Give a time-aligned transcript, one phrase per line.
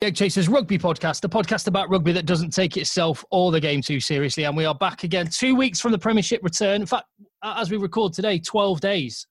[0.00, 3.82] Egg Chasers Rugby Podcast, the podcast about rugby that doesn't take itself or the game
[3.82, 4.44] too seriously.
[4.44, 6.82] And we are back again two weeks from the Premiership return.
[6.82, 7.06] In fact,
[7.42, 9.26] as we record today, 12 days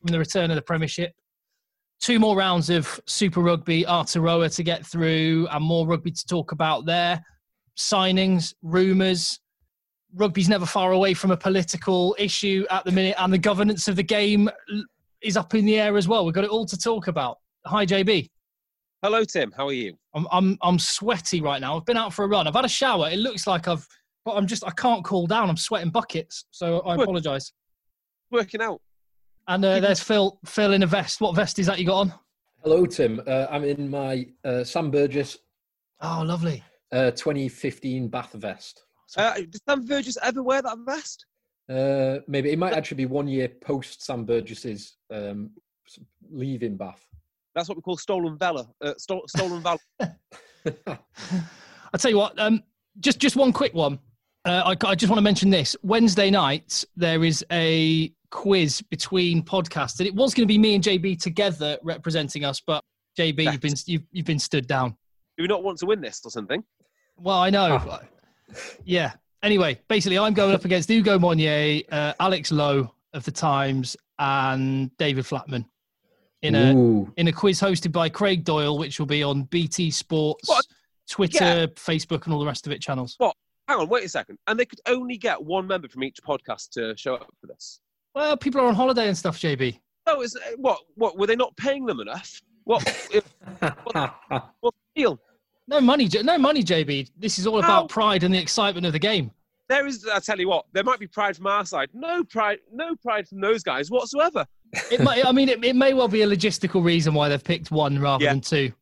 [0.00, 1.12] from the return of the Premiership
[2.04, 6.52] two more rounds of Super Rugby Aotearoa to get through and more rugby to talk
[6.52, 7.24] about there.
[7.78, 9.40] Signings, rumours.
[10.14, 13.96] Rugby's never far away from a political issue at the minute, and the governance of
[13.96, 14.50] the game
[15.22, 16.26] is up in the air as well.
[16.26, 17.38] We've got it all to talk about.
[17.64, 18.28] Hi, JB.
[19.04, 19.52] Hello, Tim.
[19.54, 19.98] How are you?
[20.14, 21.76] I'm I'm I'm sweaty right now.
[21.76, 22.48] I've been out for a run.
[22.48, 23.10] I've had a shower.
[23.10, 23.86] It looks like I've,
[24.24, 25.50] but I'm just I can't cool down.
[25.50, 26.46] I'm sweating buckets.
[26.52, 27.52] So I apologise.
[28.30, 28.80] Working out.
[29.46, 30.40] And uh, there's Phil.
[30.46, 31.20] Phil in a vest.
[31.20, 32.14] What vest is that you got on?
[32.62, 33.20] Hello, Tim.
[33.26, 35.36] Uh, I'm in my uh, Sam Burgess.
[36.00, 36.64] Oh, lovely.
[36.90, 38.84] Uh, 2015 Bath vest.
[39.18, 41.26] Uh, did Sam Burgess ever wear that vest?
[41.68, 45.50] Uh, maybe it might actually be one year post Sam Burgess's um,
[46.30, 47.04] leaving Bath.
[47.54, 48.66] That's what we call stolen valor.
[48.80, 49.78] Uh, sto- stolen valor.
[50.86, 52.38] I'll tell you what.
[52.38, 52.62] Um,
[53.00, 53.98] just just one quick one.
[54.46, 55.74] I, I just want to mention this.
[55.82, 60.74] Wednesday night there is a quiz between podcasts, and it was going to be me
[60.74, 62.82] and JB together representing us, but
[63.18, 64.90] JB, you've been you've, you've been stood down.
[65.36, 66.62] Do we not want to win this or something?
[67.16, 67.80] Well, I know.
[67.80, 68.00] Oh.
[68.84, 69.12] Yeah.
[69.42, 74.96] Anyway, basically, I'm going up against Hugo Monye, uh, Alex Lowe of the Times, and
[74.96, 75.64] David Flatman
[76.44, 77.12] in a Ooh.
[77.16, 80.64] in a quiz hosted by Craig Doyle, which will be on BT Sports, what?
[81.08, 81.66] Twitter, yeah.
[81.66, 83.14] Facebook, and all the rest of it channels.
[83.18, 83.34] What?
[83.66, 84.38] Hang on, wait a second.
[84.46, 87.80] And they could only get one member from each podcast to show up for this.
[88.14, 89.80] Well, people are on holiday and stuff, JB.
[90.06, 90.80] Oh, is uh, what?
[90.96, 92.40] What were they not paying them enough?
[92.64, 92.82] What?
[93.12, 93.24] if,
[93.84, 94.14] what,
[94.60, 95.18] what deal?
[95.66, 97.10] No money, no money, JB.
[97.16, 97.80] This is all How?
[97.80, 99.30] about pride and the excitement of the game.
[99.70, 100.06] There is.
[100.06, 101.88] I tell you what, there might be pride from our side.
[101.94, 104.44] No pride, no pride from those guys whatsoever.
[104.90, 105.26] It might.
[105.26, 108.24] I mean, it, it may well be a logistical reason why they've picked one rather
[108.24, 108.30] yeah.
[108.30, 108.72] than two.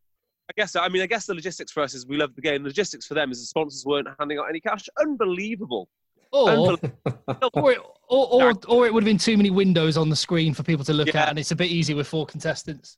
[0.50, 0.76] I guess.
[0.76, 2.62] I mean, I guess the logistics for us is we love the game.
[2.62, 4.88] The logistics for them is the sponsors weren't handing out any cash.
[5.00, 5.88] Unbelievable.
[6.32, 6.78] Or,
[7.52, 7.76] or, or,
[8.08, 10.94] or, or, it would have been too many windows on the screen for people to
[10.94, 11.24] look yeah.
[11.24, 12.96] at, and it's a bit easy with four contestants.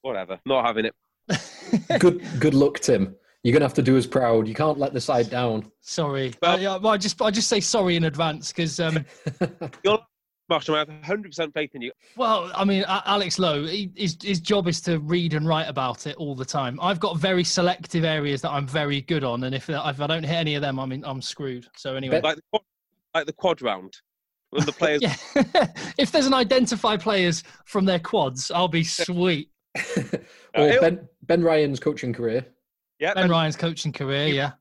[0.00, 0.94] Whatever, not having it.
[2.00, 3.14] good, good luck, Tim.
[3.42, 4.46] You're gonna have to do us proud.
[4.46, 5.70] You can't let the side down.
[5.80, 9.04] Sorry, well, I, I just I just say sorry in advance because um,
[10.48, 11.92] Marshall, I have 100% faith in you.
[12.16, 16.06] Well, I mean, Alex Lowe, he, his, his job is to read and write about
[16.06, 16.78] it all the time.
[16.82, 20.24] I've got very selective areas that I'm very good on, and if, if I don't
[20.24, 21.66] hit any of them, I mean, I'm screwed.
[21.76, 22.60] So anyway, like the,
[23.14, 23.96] like the quad round.
[24.50, 25.00] When the players,
[25.96, 29.48] if there's an identify players from their quads, I'll be sweet.
[30.54, 32.44] or Ben Ben Ryan's coaching career.
[32.98, 34.26] Yeah, Ben, ben Ryan's coaching career.
[34.26, 34.52] Yeah.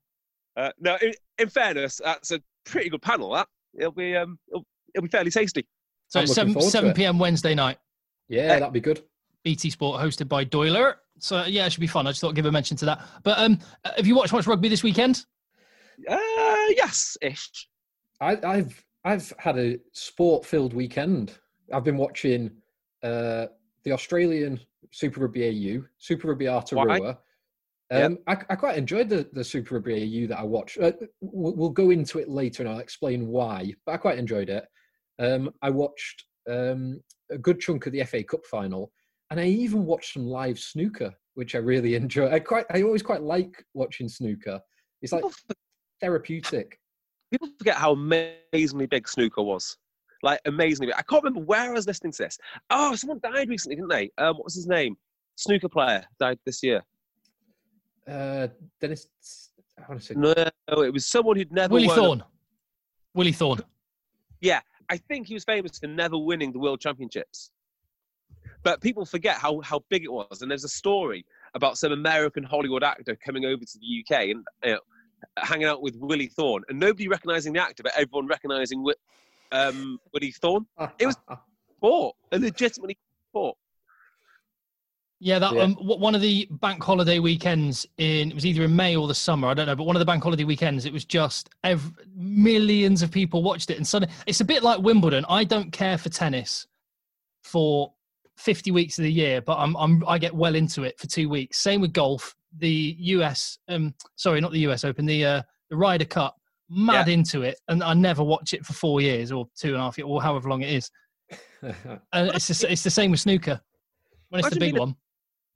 [0.55, 3.33] Uh, no, in, in, fairness, that's a pretty good panel.
[3.33, 3.47] That
[3.77, 5.65] it'll be um, it'll, it'll be fairly tasty.
[6.07, 7.17] So 7, 7 p.m.
[7.17, 7.77] Wednesday night.
[8.27, 9.03] Yeah, that'd be good.
[9.43, 10.95] BT Sport hosted by Doyler.
[11.19, 12.07] So yeah, it should be fun.
[12.07, 13.01] I just thought I'd give a mention to that.
[13.23, 13.59] But um,
[13.95, 15.25] have you watched much rugby this weekend?
[16.09, 16.17] Uh,
[16.69, 17.67] yes, ish.
[18.19, 21.37] I, I've I've had a sport-filled weekend.
[21.73, 22.51] I've been watching
[23.03, 23.47] uh,
[23.83, 24.59] the Australian
[24.91, 27.17] Super Rugby AU, Super Rugby Aotearoa.
[27.89, 28.11] Um, yep.
[28.27, 30.77] I, I, quite enjoyed the, the Super Rugby AU that I watched.
[30.79, 34.49] Uh, we'll, we'll, go into it later and I'll explain why, but I quite enjoyed
[34.49, 34.65] it.
[35.21, 38.91] Um, I watched um, a good chunk of the FA Cup final,
[39.29, 42.31] and I even watched some live snooker, which I really enjoy.
[42.31, 44.59] I quite, I always quite like watching snooker.
[45.01, 45.23] It's like
[46.01, 46.79] therapeutic.
[47.29, 49.77] People forget how amazingly big snooker was.
[50.23, 50.95] Like amazingly big.
[50.97, 52.37] I can't remember where I was listening to this.
[52.69, 54.11] Oh, someone died recently, didn't they?
[54.17, 54.95] Um, what was his name?
[55.35, 56.81] Snooker player died this year.
[58.07, 58.47] Uh,
[58.79, 59.07] Dennis.
[59.79, 60.33] I want to say no.
[60.83, 61.73] It was someone who'd never.
[61.73, 62.23] Willie Thorne.
[63.15, 63.61] Willie Thorne.
[64.41, 64.59] Yeah,
[64.91, 67.49] I think he was famous for never winning the World Championships.
[68.61, 70.41] But people forget how, how big it was.
[70.41, 74.45] And there's a story about some American Hollywood actor coming over to the UK and
[74.63, 74.79] you know,
[75.37, 78.95] hanging out with Willie Thorne, and nobody recognising the actor, but everyone recognising Wi-
[79.53, 80.65] um, Willie Thorne.
[80.99, 81.17] It was-
[81.77, 82.95] Sport, a legitimately
[83.31, 83.57] sport.
[85.23, 85.61] Yeah, that Yeah.
[85.61, 89.13] Um, one of the bank holiday weekends in it was either in May or the
[89.13, 91.93] summer, I don't know, but one of the bank holiday weekends, it was just ev-
[92.15, 95.23] millions of people watched it, and suddenly it's a bit like Wimbledon.
[95.29, 96.65] I don't care for tennis
[97.43, 97.93] for
[98.35, 101.29] fifty weeks of the year, but I'm, I'm I get well into it for two
[101.29, 101.59] weeks.
[101.59, 102.35] Same with golf.
[102.57, 106.35] The US, um, sorry, not the US Open, the uh, the Ryder Cup.
[106.67, 109.81] Mad into it, and I never watch it for four years or two and a
[109.81, 110.89] half years or however long it is.
[112.11, 113.61] And it's the, it's the same with snooker
[114.29, 114.95] when it's the big one.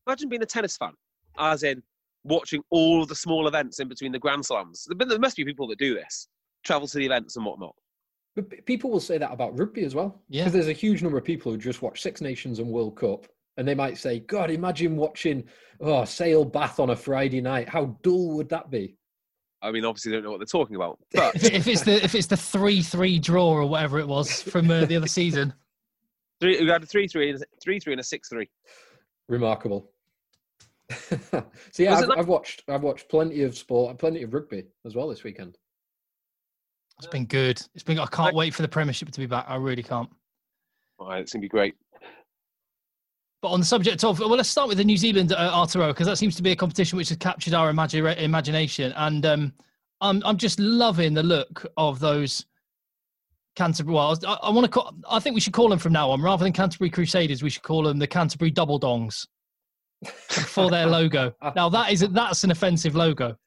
[0.08, 0.94] Imagine being a tennis fan,
[1.38, 1.82] as in
[2.24, 4.88] watching all of the small events in between the Grand Slams.
[4.90, 6.28] There there must be people that do this,
[6.64, 7.76] travel to the events and whatnot.
[8.36, 10.22] But people will say that about rugby as well.
[10.28, 10.44] Yeah.
[10.44, 13.28] Because there's a huge number of people who just watch Six Nations and World Cup,
[13.58, 15.46] and they might say, "God, imagine watching
[15.80, 17.70] oh Sale Bath on a Friday night.
[17.70, 18.98] How dull would that be?"
[19.62, 21.00] I mean, obviously, they don't know what they're talking about.
[21.14, 24.70] But if, it's the if it's the three three draw or whatever it was from
[24.70, 25.54] uh, the other season.
[26.42, 28.50] three, we had a three-three, a three-three, and a six-three.
[29.30, 29.90] Remarkable.
[31.10, 31.44] so
[31.80, 35.08] yeah, I've, like- I've watched I've watched plenty of sport, plenty of rugby as well
[35.10, 35.58] this weekend.
[37.00, 37.62] It's been good.
[37.74, 38.00] It's been.
[38.00, 39.46] I can't wait for the Premiership to be back.
[39.48, 40.10] I really can't.
[40.98, 41.76] All right, it's gonna be great.
[43.42, 46.08] But on the subject of well, let's start with the New Zealand uh, Aotearoa because
[46.08, 49.54] that seems to be a competition which has captured our imagi- imagination, and um,
[50.02, 52.46] I'm I'm just loving the look of those
[53.56, 53.96] Canterbury.
[53.96, 54.96] Well, I, I want to call.
[55.10, 57.44] I think we should call them from now on rather than Canterbury Crusaders.
[57.44, 59.28] We should call them the Canterbury Double Dongs
[60.30, 61.34] for their logo.
[61.56, 63.38] Now that is that's an offensive logo.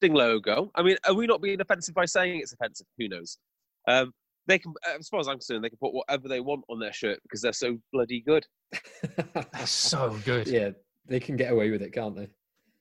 [0.00, 0.70] Thing logo.
[0.74, 2.86] I mean, are we not being offensive by saying it's offensive?
[2.98, 3.38] Who knows?
[3.86, 4.12] Um,
[4.46, 6.92] they can, as far as I'm concerned, they can put whatever they want on their
[6.92, 8.46] shirt because they're so bloody good.
[9.52, 10.46] They're so good.
[10.46, 10.70] yeah,
[11.06, 12.28] they can get away with it, can't they?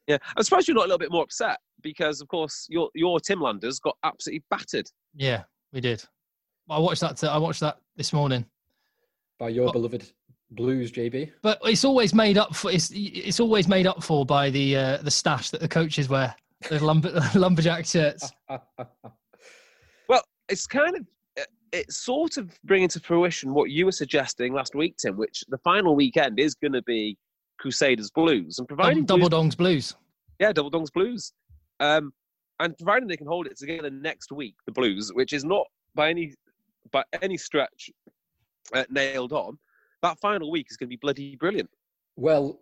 [0.07, 3.19] Yeah, I'm surprised you're not a little bit more upset because, of course, your your
[3.19, 4.87] Timlanders got absolutely battered.
[5.15, 5.43] Yeah,
[5.73, 6.03] we did.
[6.69, 7.21] I watched that.
[7.23, 8.45] I watched that this morning.
[9.39, 10.09] By your Well- beloved
[10.51, 11.31] Blues, JB.
[11.41, 12.71] But it's always made up for.
[12.71, 16.33] It's it's always made up for by the uh, the stash that the coaches wear.
[16.69, 18.31] The lumber, lumberjack shirts.
[20.09, 21.05] Well, it's kind of
[21.73, 25.57] it's sort of bringing to fruition what you were suggesting last week, Tim, which the
[25.59, 27.17] final weekend is going to be
[27.59, 29.95] Crusaders Blues, and providing Double, double Blues- dongs blues.
[30.39, 31.33] yeah, Double Dongs Blues,
[31.81, 32.13] um,
[32.61, 36.09] and providing they can hold it together next week, the Blues, which is not by
[36.09, 36.33] any
[36.91, 37.89] by any stretch
[38.73, 39.57] uh, nailed on,
[40.07, 41.69] that final week is going to be bloody brilliant.
[42.15, 42.61] Well,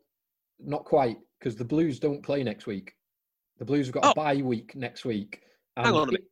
[0.60, 2.94] not quite, because the Blues don't play next week.
[3.60, 4.12] The Blues have got Oh.
[4.12, 5.42] a bye week next week.
[5.78, 6.26] Hang on a minute.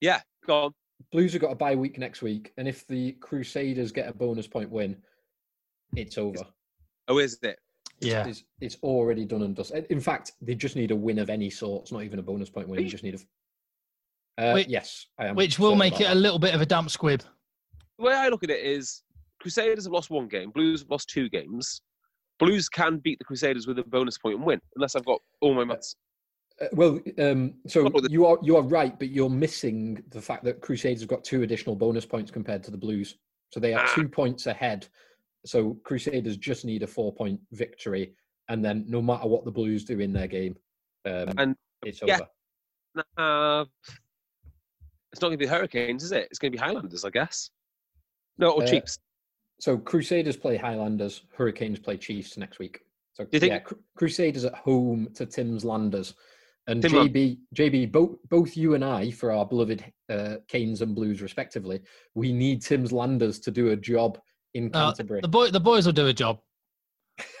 [0.00, 0.74] Yeah, go on.
[1.12, 4.46] Blues have got a bye week next week, and if the Crusaders get a bonus
[4.46, 4.96] point win,
[5.94, 6.44] it's over.
[7.08, 7.58] Oh, is it?
[8.00, 8.26] Yeah.
[8.26, 9.86] It's, it's already done and dusted.
[9.90, 11.82] In fact, they just need a win of any sort.
[11.84, 12.80] It's not even a bonus point win.
[12.80, 13.18] You you- just need a.
[14.38, 15.36] Uh, Which- yes, I am.
[15.36, 17.22] Which will make about it a little bit of a damp squib.
[17.98, 19.02] The way I look at it is
[19.40, 21.82] Crusaders have lost one game, Blues have lost two games.
[22.38, 25.54] Blues can beat the Crusaders with a bonus point and win, unless I've got all
[25.54, 25.96] my maths.
[26.60, 30.02] Uh, well, um, so Not with the- you are you are right, but you're missing
[30.08, 33.16] the fact that Crusaders have got two additional bonus points compared to the Blues,
[33.50, 33.92] so they are Ah.
[33.94, 34.88] two points ahead.
[35.44, 38.14] So Crusaders just need a four point victory,
[38.48, 40.56] and then no matter what the Blues do in their game,
[41.04, 42.16] um, And, it's yeah.
[42.16, 43.04] over.
[43.18, 43.64] Uh,
[45.12, 46.26] it's not going to be Hurricanes, is it?
[46.30, 47.50] It's going to be Highlanders, I guess.
[48.38, 48.98] No, or Uh, Chiefs.
[49.58, 52.80] So Crusaders play Highlanders, Hurricanes play Chiefs next week.
[53.14, 56.14] So you think- yeah, Cru- Crusaders at home to Tim's Landers,
[56.66, 60.82] and Tim Land- JB, JB, both both you and I, for our beloved uh, Canes
[60.82, 61.80] and Blues respectively,
[62.14, 64.18] we need Tim's Landers to do a job
[64.54, 65.20] in Uh, Canterbury.
[65.22, 66.40] The boy, the boys will do a job.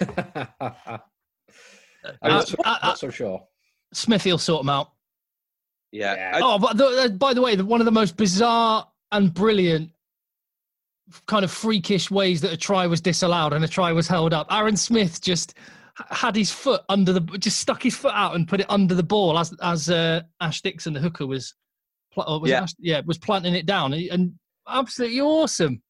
[0.00, 1.00] I'm
[2.22, 3.42] Uh, not, so, uh, uh, not so sure.
[3.92, 4.92] Smithy will sort them out.
[5.92, 6.14] Yeah.
[6.14, 6.32] yeah.
[6.36, 9.32] I- Oh, but the, uh, by the way, the, one of the most bizarre and
[9.34, 9.90] brilliant
[11.26, 14.46] kind of freakish ways that a try was disallowed and a try was held up.
[14.50, 15.54] Aaron Smith just
[16.10, 19.02] had his foot under the, just stuck his foot out and put it under the
[19.02, 21.54] ball as as uh, Ash Dixon, the hooker, was,
[22.12, 22.62] pl- was Yeah.
[22.62, 24.32] Ash- yeah, was planting it down and, and
[24.68, 25.82] absolutely awesome.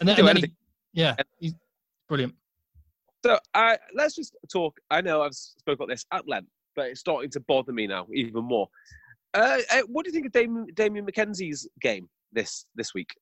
[0.00, 0.54] And then, and then he,
[0.92, 1.54] yeah, he's
[2.08, 2.34] brilliant.
[3.24, 4.78] So I let's just talk.
[4.90, 8.06] I know I've spoke about this at length, but it's starting to bother me now
[8.12, 8.68] even more.
[9.34, 13.14] Uh, uh, what do you think of Damian, Damian McKenzie's game this this week?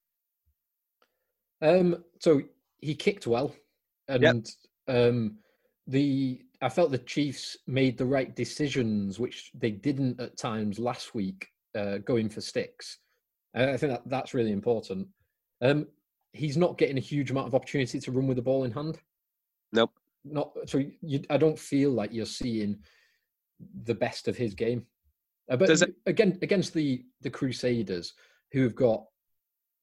[1.63, 2.43] Um, so
[2.81, 3.55] he kicked well,
[4.09, 4.51] and
[4.89, 5.39] um,
[5.87, 11.15] the I felt the Chiefs made the right decisions, which they didn't at times last
[11.15, 12.99] week, uh, going for sticks.
[13.55, 15.09] I think that that's really important.
[15.61, 15.87] Um,
[16.33, 18.99] he's not getting a huge amount of opportunity to run with the ball in hand.
[19.73, 19.93] Nope.
[20.25, 20.83] Not so.
[21.01, 22.79] You, I don't feel like you're seeing
[23.85, 24.87] the best of his game.
[25.51, 28.15] Uh, but it, again, against the the Crusaders,
[28.53, 29.05] who've got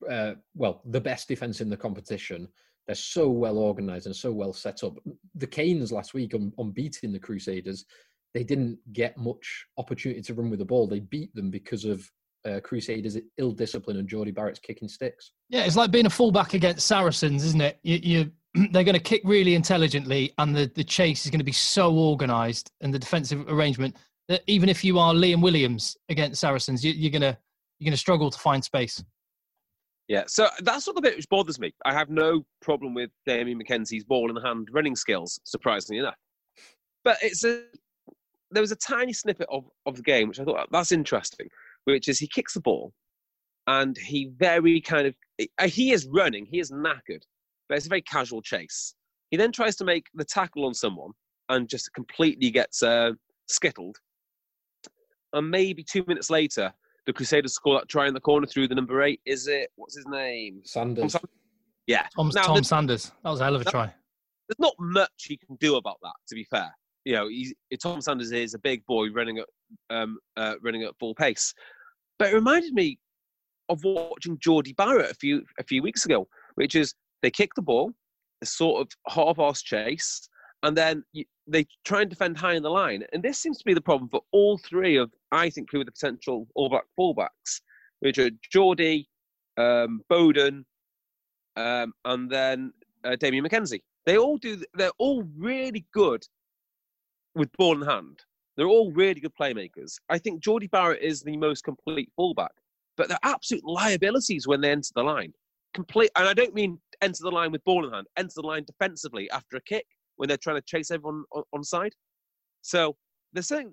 [0.09, 2.47] uh, well the best defense in the competition,
[2.87, 4.97] they're so well organized and so well set up.
[5.35, 7.85] The Canes last week on, on beating the Crusaders,
[8.33, 10.87] they didn't get much opportunity to run with the ball.
[10.87, 12.09] They beat them because of
[12.45, 15.31] uh, Crusaders' ill discipline and Jordie Barrett's kicking sticks.
[15.49, 17.79] Yeah, it's like being a fullback against Saracens, isn't it?
[17.83, 18.31] You, you
[18.71, 21.95] they're going to kick really intelligently, and the, the chase is going to be so
[21.97, 26.93] organised, and the defensive arrangement that even if you are Liam Williams against Saracens, you,
[26.93, 27.37] you're going to
[27.79, 29.03] you're going to struggle to find space.
[30.09, 31.71] Yeah, so that's not the bit which bothers me.
[31.85, 36.17] I have no problem with Damian McKenzie's ball in hand running skills, surprisingly enough.
[37.03, 37.63] But it's a
[38.51, 41.47] there was a tiny snippet of, of the game which I thought that's interesting,
[41.85, 42.91] which is he kicks the ball
[43.67, 45.15] and he very kind of
[45.69, 47.21] he is running, he is knackered,
[47.69, 48.95] but it's a very casual chase.
[49.29, 51.11] He then tries to make the tackle on someone
[51.49, 53.11] and just completely gets uh,
[53.47, 53.97] skittled.
[55.33, 56.73] And maybe two minutes later,
[57.09, 59.19] the Crusaders score that try in the corner through the number eight.
[59.25, 60.61] Is it what's his name?
[60.63, 61.13] Sanders.
[61.13, 61.21] Tom,
[61.87, 63.11] yeah, Tom, now, Tom Sanders.
[63.23, 63.91] That was a hell of a try.
[64.47, 66.71] There's not much he can do about that, to be fair.
[67.05, 67.29] You know,
[67.81, 69.47] Tom Sanders is a big boy running at
[69.89, 71.51] um, uh, running at full pace,
[72.19, 72.99] but it reminded me
[73.69, 77.63] of watching Jordie Barrett a few a few weeks ago, which is they kick the
[77.63, 77.91] ball,
[78.43, 80.29] a sort of half-ass chase,
[80.63, 83.03] and then you, they try and defend high in the line.
[83.13, 85.85] And this seems to be the problem for all three of, I think, who are
[85.85, 87.61] the potential All Black fullbacks,
[88.01, 89.07] which are Jordie,
[89.57, 90.63] um, Beauden,
[91.55, 92.73] um, and then
[93.03, 93.81] uh, Damian McKenzie.
[94.05, 94.61] They all do.
[94.73, 96.23] They're all really good
[97.35, 98.19] with ball in hand.
[98.55, 99.95] They're all really good playmakers.
[100.09, 102.51] I think Jordie Barrett is the most complete fullback,
[102.97, 105.33] but they're absolute liabilities when they enter the line.
[105.73, 108.07] Complete, and I don't mean enter the line with ball in hand.
[108.17, 109.85] Enter the line defensively after a kick
[110.19, 111.93] when they're trying to chase everyone on, on side.
[112.61, 112.97] So
[113.31, 113.71] there's something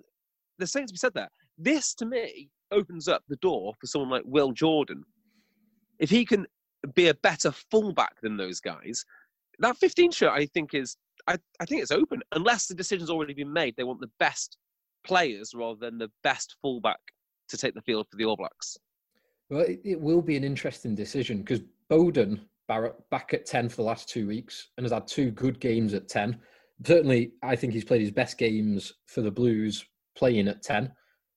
[0.57, 1.29] there's something to be said there.
[1.57, 5.03] This to me opens up the door for someone like Will Jordan.
[5.99, 6.47] If he can
[6.95, 9.03] be a better fullback than those guys,
[9.59, 10.95] that 15 shirt I think is
[11.27, 13.75] I, I think it's open unless the decision's already been made.
[13.75, 14.57] They want the best
[15.03, 16.99] players rather than the best fullback
[17.49, 18.77] to take the field for the All Blacks.
[19.49, 23.77] Well, it, it will be an interesting decision because Beauden Barrett back at 10 for
[23.77, 26.37] the last two weeks and has had two good games at 10.
[26.85, 30.91] Certainly, I think he's played his best games for the Blues playing at 10.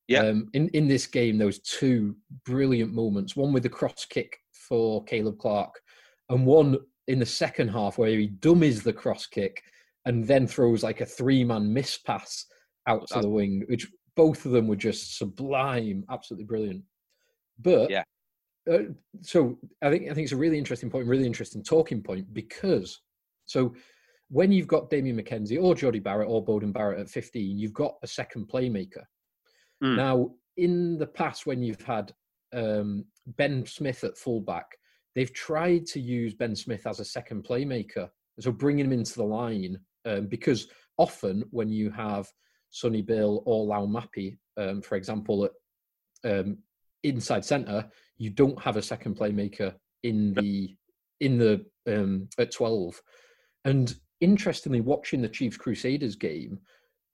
[0.09, 0.25] Yeah.
[0.25, 3.37] Um, in, in this game, there was two brilliant moments.
[3.37, 5.81] One with the cross kick for Caleb Clarke
[6.29, 9.63] and one in the second half where he dummies the cross kick
[10.07, 12.47] and then throws like a three man miss pass
[12.87, 16.83] out to the wing, which both of them were just sublime, absolutely brilliant.
[17.59, 18.03] But yeah.
[18.71, 22.33] Uh, so I think I think it's a really interesting point, really interesting talking point
[22.33, 23.01] because
[23.47, 23.75] so
[24.29, 27.97] when you've got Damian McKenzie or Jordie Barrett or Beauden Barrett at 15, you've got
[28.03, 29.03] a second playmaker.
[29.83, 29.97] Mm.
[29.97, 32.13] Now, in the past, when you've had
[32.53, 34.67] um, Ben Smith at fullback,
[35.17, 38.09] they've tried to use Ben Smith as a second playmaker,
[38.39, 42.29] so bringing him into the line um, because often when you have
[42.71, 45.51] Sonny Bill or Laumape, um, for example, at
[46.25, 46.59] um,
[47.03, 47.89] inside centre,
[48.19, 50.77] you don't have a second playmaker in the
[51.21, 53.01] in the um, at twelve.
[53.65, 56.59] And interestingly, watching the Chiefs Crusaders game,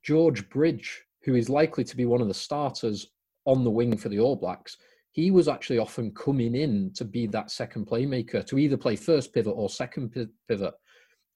[0.03, 3.07] George Bridge, who is likely to be one of the starters
[3.45, 4.77] on the wing for the All Blacks,
[5.11, 9.33] he was actually often coming in to be that second playmaker to either play first
[9.33, 10.13] pivot or second
[10.47, 10.73] pivot.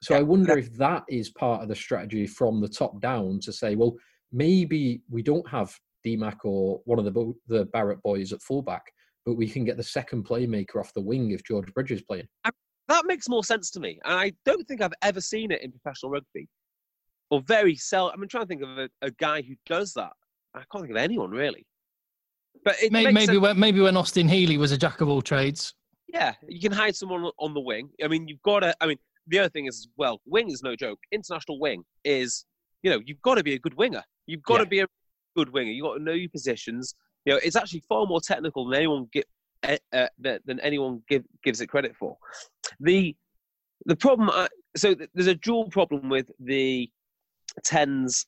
[0.02, 3.52] So I wonder if that is part of the strategy from the top down to
[3.52, 3.96] say, well,
[4.32, 8.84] maybe we don't have DMAC or one of the the Barrett boys at fullback,
[9.24, 12.28] but we can get the second playmaker off the wing if George Bridges is playing.
[12.44, 15.72] that makes more sense to me, and I don't think I've ever seen it in
[15.72, 16.48] professional rugby,
[17.30, 18.22] or very seldom.
[18.22, 20.12] I'm trying to think of a, a guy who does that.
[20.54, 21.66] I can't think of anyone really.
[22.64, 25.74] But maybe maybe when, maybe when Austin Healey was a jack of all trades.
[26.08, 27.88] Yeah, you can hide someone on the wing.
[28.04, 28.74] I mean, you've got to.
[28.80, 30.98] I mean, the other thing is, well, wing is no joke.
[31.10, 32.44] International wing is,
[32.82, 34.02] you know, you've got to be a good winger.
[34.26, 34.64] You've got yeah.
[34.64, 34.86] to be a
[35.36, 35.70] good winger.
[35.70, 36.94] You've got to know your positions.
[37.24, 39.26] You know, it's actually far more technical than anyone get,
[39.62, 42.16] uh, uh, than anyone give, gives it credit for.
[42.80, 43.16] The
[43.86, 46.88] the problem, uh, so there's a dual problem with the
[47.64, 48.26] tens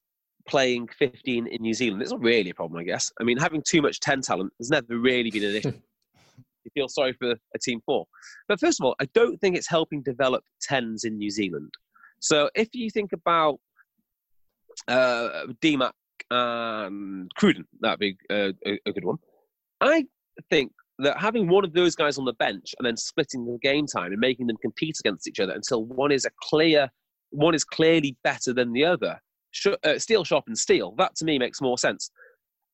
[0.48, 2.02] playing 15 in New Zealand.
[2.02, 3.10] It's not really a problem, I guess.
[3.20, 5.72] I mean, having too much 10 talent has never really been an issue.
[6.64, 8.06] you feel sorry for a team four.
[8.48, 11.72] But first of all, I don't think it's helping develop tens in New Zealand.
[12.20, 13.60] So if you think about
[14.88, 15.46] uh,
[16.34, 19.18] and Cruden, that'd be a, a, a good one.
[19.80, 20.06] I
[20.50, 23.86] think that having one of those guys on the bench and then splitting the game
[23.86, 26.88] time and making them compete against each other until one is a clear,
[27.30, 29.20] one is clearly better than the other
[29.54, 30.94] sh- uh, Steele, Shop, and Steele.
[30.98, 32.10] That to me makes more sense.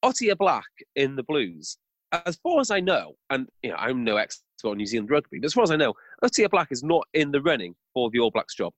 [0.05, 0.65] Otere Black
[0.97, 1.77] in the Blues,
[2.13, 5.39] as far as I know, and you know, I'm no expert on New Zealand rugby,
[5.39, 8.19] but as far as I know, Otere Black is not in the running for the
[8.19, 8.73] All Blacks job.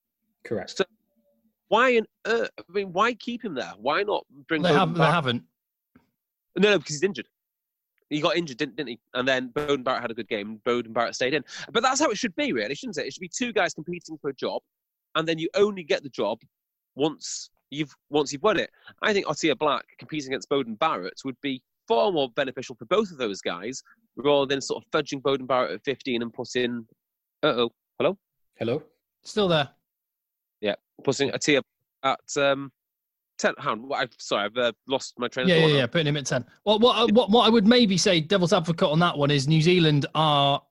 [0.45, 0.77] Correct.
[0.77, 0.85] So
[1.73, 2.51] why on earth?
[2.59, 3.73] I mean, why keep him there?
[3.79, 4.61] Why not bring?
[4.61, 4.99] They Beauden haven't.
[4.99, 5.43] They haven't.
[6.59, 7.27] No, no, because he's injured.
[8.11, 9.01] He got injured, didn't, didn't he?
[9.15, 10.61] And then Beauden Barrett had a good game.
[10.67, 11.43] Beauden Barrett stayed in.
[11.73, 13.07] But that's how it should be, really, shouldn't it?
[13.07, 14.61] It should be two guys competing for a job,
[15.15, 16.41] and then you only get the job
[16.95, 18.69] once you've once you've won it.
[19.01, 23.11] I think Otere Black competing against Beauden Barrett would be far more beneficial for both
[23.11, 23.83] of those guys,
[24.17, 26.87] rather than sort of fudging Beauden Barrett at 15 and putting,
[27.43, 28.19] uh oh, hello,
[28.59, 28.83] Hello.
[29.25, 29.71] Still there.
[31.05, 31.63] Putting a Otere
[32.05, 32.71] at um,
[33.39, 33.55] 10.
[33.59, 35.67] Hang on, I'm sorry, I've uh, lost my train of Yeah, thought.
[35.69, 35.79] yeah, now.
[35.81, 35.87] yeah.
[35.87, 36.45] Putting him at ten.
[36.65, 39.49] Well, what I- what what I would maybe say, devil's advocate on that one is
[39.49, 40.63] New Zealand are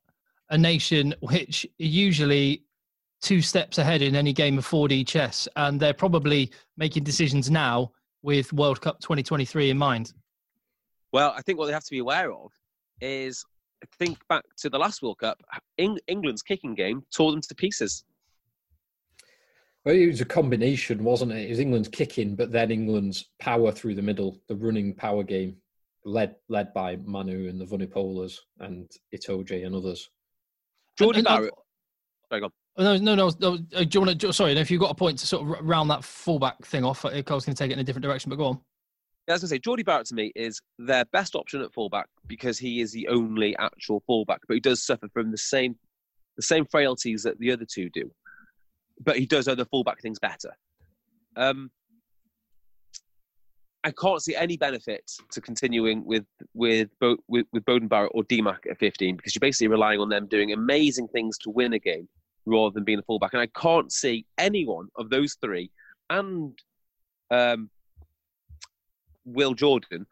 [0.50, 2.64] a nation which usually
[3.22, 7.92] two steps ahead in any game of 4D chess, and they're probably making decisions now
[8.24, 10.14] with World Cup 2023 in mind.
[11.14, 12.52] Well, I think what they have to be aware of
[13.00, 13.44] is
[14.00, 15.42] think back to the last World Cup.
[15.78, 18.04] Eng- England's kicking game tore them to pieces.
[19.84, 21.46] Well, it was a combination, wasn't it?
[21.46, 25.58] It was England's kicking, but then England's power through the middle, the running power game,
[26.06, 30.10] led led by Manu and the Vunipolas and Itoje and others.
[30.98, 31.54] Jordan And- and- Barrett.
[32.30, 32.52] Sorry, go on.
[32.78, 33.32] Oh, No, no, no.
[33.40, 34.32] no uh, do you want to?
[34.34, 37.10] Sorry, if you've got a point to sort of round that fullback thing off, I
[37.18, 38.30] was going to take it in a different direction.
[38.30, 38.62] But go on.
[39.28, 41.74] Yeah, I was going to say, Jordie Barrett to me is their best option at
[41.74, 45.76] fullback because he is the only actual fullback, but he does suffer from the same
[46.38, 48.10] the same frailties that the other two do.
[49.04, 50.56] But he does other fullback things better.
[51.36, 51.72] Um,
[53.84, 58.24] I can't see any benefit to continuing with with Bo, with, with Beauden Barrett or
[58.24, 61.80] DMAC at 15 because you're basically relying on them doing amazing things to win a
[61.80, 62.08] game
[62.46, 63.34] rather than being a fullback.
[63.34, 65.72] And I can't see anyone of those three
[66.10, 66.58] and
[67.32, 67.70] um,
[69.26, 70.06] Will Jordan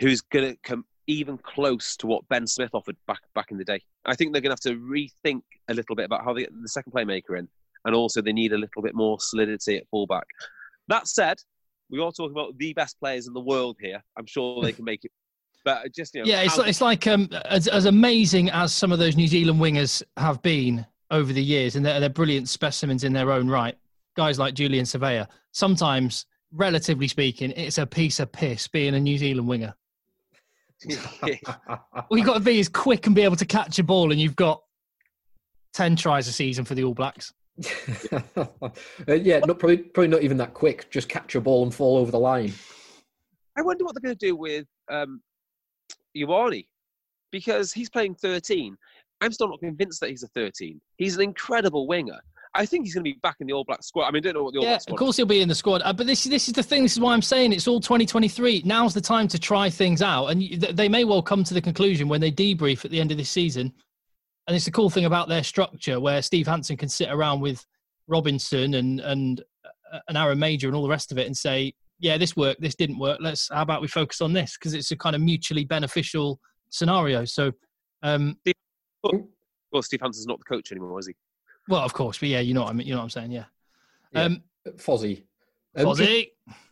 [0.00, 3.64] who's going to come even close to what Ben Smith offered back back in the
[3.64, 3.82] day.
[4.04, 6.68] I think they're going to have to rethink a little bit about how they the
[6.68, 7.48] second playmaker in,
[7.84, 10.26] and also they need a little bit more solidity at fullback.
[10.88, 11.38] That said,
[11.90, 14.02] we are talking about the best players in the world here.
[14.16, 15.12] I'm sure they can make it,
[15.64, 18.92] but just you know, Yeah, it's like, it's like um, as, as amazing as some
[18.92, 23.04] of those New Zealand wingers have been over the years, and they're, they're brilliant specimens
[23.04, 23.76] in their own right.
[24.16, 25.26] Guys like Julian Savea.
[25.52, 29.74] Sometimes, relatively speaking, it's a piece of piss being a New Zealand winger.
[32.10, 34.20] All you've got to be is quick and be able to catch a ball, and
[34.20, 34.62] you've got
[35.74, 37.32] 10 tries a season for the All Blacks.
[39.08, 40.90] Uh, yeah, not probably probably not even that quick.
[40.90, 42.52] Just catch a ball and fall over the line.
[43.56, 45.20] I wonder what they're going to do with um,
[46.16, 46.66] Ioane
[47.30, 48.76] because he's playing 13.
[49.20, 50.80] I'm still not convinced that he's a 13.
[50.96, 52.18] He's an incredible winger.
[52.54, 54.06] I think he's going to be back in the All Black squad.
[54.06, 54.96] I mean, I don't know what the All Yeah, Black of squad.
[54.98, 55.82] course he'll be in the squad.
[55.84, 56.82] Uh, but this this is the thing.
[56.82, 58.62] This is why I'm saying it's all 2023.
[58.64, 62.08] Now's the time to try things out, and they may well come to the conclusion
[62.08, 63.72] when they debrief at the end of this season.
[64.46, 67.64] And it's the cool thing about their structure, where Steve Hansen can sit around with
[68.08, 69.40] Robinson and and
[69.92, 72.60] uh, and Aaron Mauger and all the rest of it, and say, "Yeah, this worked.
[72.60, 73.18] This didn't work.
[73.20, 73.48] Let's.
[73.48, 74.56] How about we focus on this?
[74.58, 77.52] Because it's a kind of mutually beneficial scenario." So,
[78.02, 78.36] um,
[79.72, 81.14] Well, Steve Hansen's not the coach anymore, is he?
[81.68, 82.86] well, of course, but yeah, you know what I mean.
[82.88, 83.30] You know what I'm saying?
[83.30, 83.44] Yeah.
[84.12, 84.22] Yeah.
[84.24, 84.42] Um,
[84.76, 85.22] Fozzie.
[85.76, 86.28] Um, just-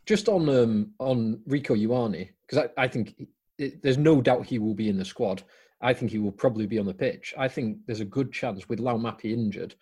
[0.07, 3.29] just on um, on Rieko Ioane, because I, I think he-
[3.59, 5.43] it, there's no doubt he will be in the squad.
[5.81, 7.35] I think he will probably be on the pitch.
[7.39, 9.75] I think there's a good chance with Lau Laumape injured.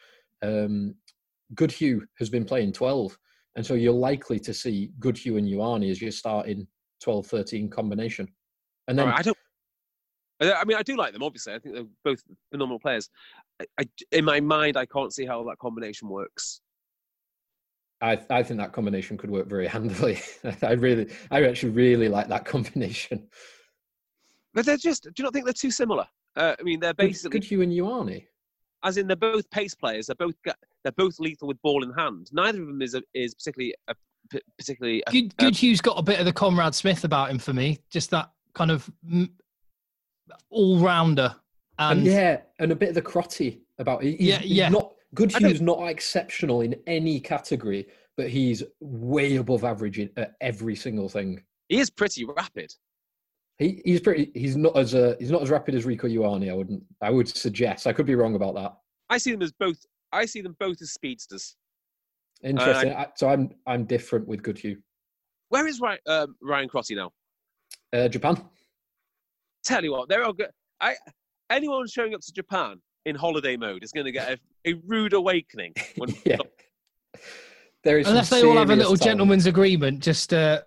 [0.43, 0.95] Um,
[1.55, 3.17] Goodhue has been playing 12,
[3.57, 6.67] and so you're likely to see Goodhue and Ioane as your starting
[7.05, 8.29] 12-13 combination.
[8.89, 9.37] And then right, I don't.
[10.41, 11.23] I I mean, I do like them.
[11.23, 13.09] Obviously, I think they're both phenomenal players.
[13.61, 16.61] I, I, in my mind, I can't see how that combination works.
[18.03, 20.21] I, I think that combination could work very handily.
[20.63, 23.29] I really, I actually really like that combination.
[24.57, 25.05] But they're just.
[25.05, 26.07] Do you not think they're too similar?
[26.35, 28.27] Uh, I mean, they're basically, Goodhue and Ioane.
[28.83, 30.07] as in, they're both pace players.
[30.07, 30.35] They're both.
[30.83, 32.31] They're both lethal with ball in hand.
[32.33, 33.95] Neither of them is a, is particularly a,
[34.31, 35.03] p- particularly.
[35.07, 37.79] A, Good, Good Hugh's got a bit of the Conrad Smith about him for me.
[37.91, 38.91] Just that kind of
[40.51, 41.35] all rounder.
[41.79, 44.19] And, And, yeah, and a bit of the Crotty about it.
[44.19, 44.69] He's, Yeah, he's yeah.
[44.71, 50.11] Not I don't- Goodhue's not exceptional in any category, but he's way above average in,
[50.17, 51.43] at every single thing.
[51.69, 52.73] he is pretty rapid.
[53.59, 54.31] He, he's pretty.
[54.35, 56.51] He's not as uh, he's not as rapid as Rieko Ioane.
[56.51, 56.83] I wouldn't.
[57.01, 57.87] I would suggest.
[57.87, 58.77] I could be wrong about that.
[59.09, 59.79] I see them as both.
[60.13, 61.57] I see them both as speedsters.
[62.43, 62.93] Interesting.
[62.93, 64.77] I, so I'm I'm different with Goodhue.
[65.49, 67.13] Where is Ryan, um, Ryan Crotty now?
[67.93, 68.43] Uh, Japan.
[69.65, 70.51] Tell you what, they're all good.
[70.81, 70.97] I
[71.51, 75.13] anyone showing up to Japan in holiday mode is going to get a, a rude
[75.13, 75.73] awakening.
[75.97, 76.37] When, yeah.
[77.85, 79.03] there is Unless they all have a little talent.
[79.03, 80.67] gentleman's agreement, just, uh, just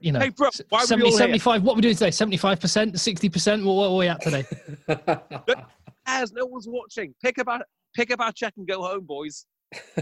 [0.00, 1.62] you know, Hey, bro, why 70, 75.
[1.62, 2.10] What are we doing today?
[2.10, 3.64] 75%, 60%?
[3.64, 4.44] What, what are we at today?
[6.06, 7.60] As no one's watching, pick up our
[7.94, 9.46] pick up our check and go home, boys.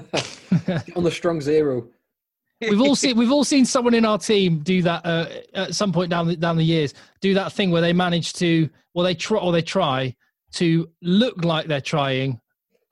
[0.97, 1.87] on the strong zero.
[2.61, 5.93] we've all seen we've all seen someone in our team do that uh, at some
[5.93, 9.15] point down the, down the years do that thing where they manage to well they
[9.15, 10.15] try or they try
[10.53, 12.41] to look like they're trying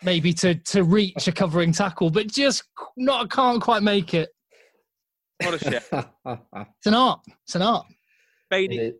[0.04, 2.62] maybe to to reach a covering tackle but just
[2.96, 4.28] not can't quite make it
[5.42, 5.84] What a shit.
[5.92, 7.86] it's an art it's an art
[8.50, 8.94] feigning,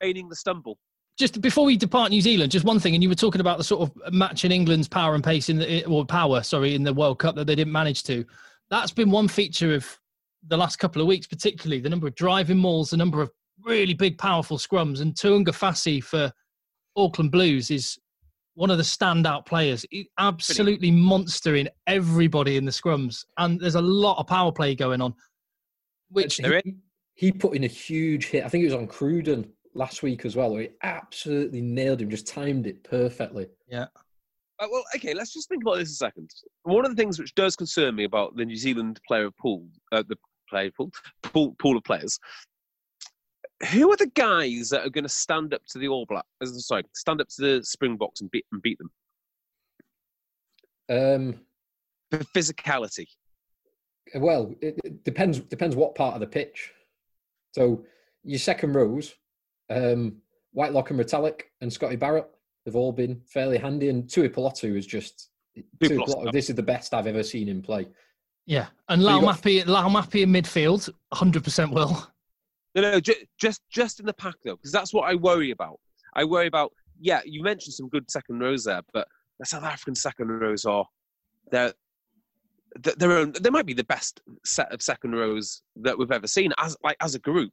[0.00, 0.78] feigning the stumble.
[1.18, 3.64] just before we depart New Zealand, just one thing, and you were talking about the
[3.64, 6.82] sort of match in England's power and pace in the eh, or power, sorry, in
[6.82, 8.24] the World Cup that they didn't manage to.
[8.70, 9.98] That's been one feature of
[10.48, 13.30] the last couple of weeks, particularly the number of driving mauls, the number of
[13.64, 16.32] really big, powerful scrums, and Tuungafasi for
[16.96, 17.98] Auckland Blues is
[18.54, 19.84] one of the standout players.
[19.90, 24.74] He- absolutely monster in everybody in the scrums, and there's a lot of power play
[24.74, 25.14] going on.
[26.16, 26.74] Which he,
[27.14, 28.44] he put in a huge hit.
[28.44, 32.10] I think it was on Cruden last week as well, where he absolutely nailed him,
[32.10, 33.48] just timed it perfectly.
[34.58, 36.30] Uh, well, okay, let's just think about this a second.
[36.62, 40.02] One of the things which does concern me about the New Zealand player pool, uh,
[40.08, 40.16] the
[40.48, 40.90] player pool,
[41.22, 42.18] pool, pool of players,
[43.70, 46.24] who are the guys that are going to stand up to the All Black?
[46.42, 48.90] Sorry, stand up to the Springboks and beat and beat them
[50.88, 51.40] Um,
[52.10, 53.06] for physicality?
[54.14, 56.72] Well, it, it depends depends what part of the pitch.
[57.52, 57.84] So
[58.24, 59.14] your second rows,
[59.70, 60.16] um,
[60.52, 62.28] Whitelock and Retallick and Scotty Barrett
[62.66, 66.06] have all been fairly handy, and Tui Pelotu is just Tui Tuipulotu.
[66.06, 67.86] Pelotu, This is the best I've ever seen him play.
[68.46, 72.06] yeah, and So you got- Laumape, Laumape in midfield, 100% will.
[72.74, 75.80] No, no, ju- just just in the pack though, because that's what I worry about.
[76.14, 76.72] I worry about.
[77.00, 80.86] Yeah, you mentioned some good second rows there, but the South African second rows are
[81.50, 81.72] they're
[82.82, 86.26] th- they're own, they might be the best set of second rows that we've ever
[86.26, 87.52] seen as like as a group,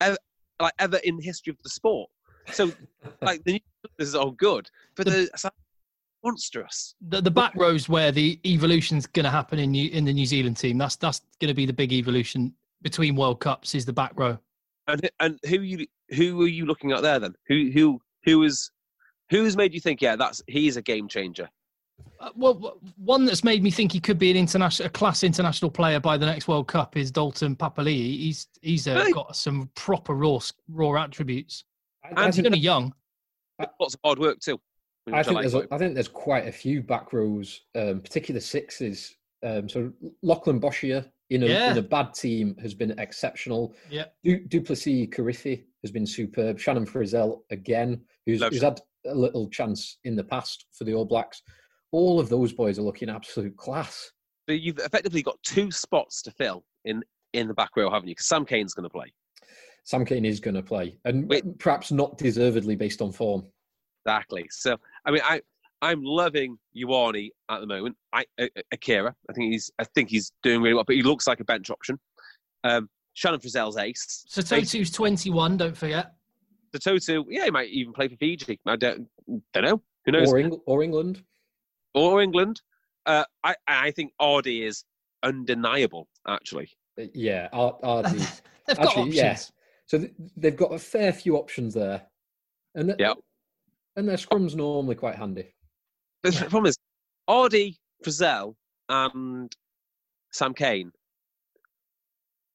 [0.00, 0.16] ever,
[0.60, 2.10] like ever in the history of the sport.
[2.52, 2.72] So
[3.22, 3.62] like the
[3.98, 5.52] this is all good, but the South
[6.24, 6.94] monstrous.
[7.00, 10.26] the, the back rows where the evolution's going to happen in New, in the New
[10.26, 10.78] Zealand team.
[10.78, 13.74] That's that's going to be the big evolution between World Cups.
[13.74, 14.38] Is the back row?
[14.86, 17.34] And and who you who are you looking at there then?
[17.48, 18.70] Who who who is
[19.30, 21.48] who has made you think yeah that's he's a game changer?
[22.20, 25.70] Uh, well, one that's made me think he could be an international, a class international
[25.70, 28.18] player by the next World Cup is Dalton Papali'i.
[28.18, 29.12] He's he's uh, Really?
[29.12, 31.64] got some proper raw raw attributes.
[32.04, 32.92] I, And He's only young.
[33.80, 34.60] Lots of hard work too.
[35.12, 35.42] I think like.
[35.42, 39.14] there's a, I think there's quite a few back rows, um, particularly sixes.
[39.44, 41.70] Um, so Lachlan Boshier in a, Yeah.
[41.72, 43.74] in a bad team has been exceptional.
[43.90, 46.58] Yeah, Du- Du'Plessis Kirifi has been superb.
[46.58, 51.04] Shannon Frizzell again, who's, who's had a little chance in the past for the All
[51.04, 51.42] Blacks.
[51.92, 54.12] All of those boys are looking absolute class.
[54.48, 57.02] So you've effectively got two spots to fill in
[57.34, 58.14] in the back row, haven't you?
[58.14, 59.12] Because Sam Cane's going to play.
[59.84, 61.58] Sam Cane is going to play, and Wait.
[61.58, 63.46] perhaps not deservedly based on form.
[64.04, 64.46] Exactly.
[64.50, 65.40] So I mean, I
[65.80, 67.96] I'm loving Ioane at the moment.
[68.12, 69.14] I uh, Akira.
[69.30, 71.70] I think he's I think he's doing really well, but he looks like a bench
[71.70, 71.98] option.
[72.64, 74.24] Um, Shannon Frizzell's ace.
[74.28, 75.56] so Totu's 21.
[75.56, 76.12] Don't forget.
[76.72, 78.60] The Totu, yeah, he might even play for Fiji.
[78.66, 79.08] I don't,
[79.54, 79.82] don't know.
[80.04, 80.30] Who knows?
[80.32, 81.24] Or, Eng- or England.
[81.98, 82.60] Or England.
[83.06, 84.84] Uh, I I think Ardie is
[85.22, 86.08] undeniable.
[86.26, 86.70] Actually,
[87.14, 88.42] Yeah, Ar- Ardie.
[88.66, 89.14] They've got Actually, options.
[89.16, 89.38] yeah.
[89.86, 92.02] so th- they've got a fair few options there,
[92.74, 93.14] and th- Yeah.
[93.96, 95.54] and their scrum's normally quite handy.
[96.22, 96.40] the Yeah.
[96.42, 96.76] problem is
[97.28, 98.54] Ardie, Frizzell,
[98.90, 99.50] and
[100.32, 100.92] Sam Cane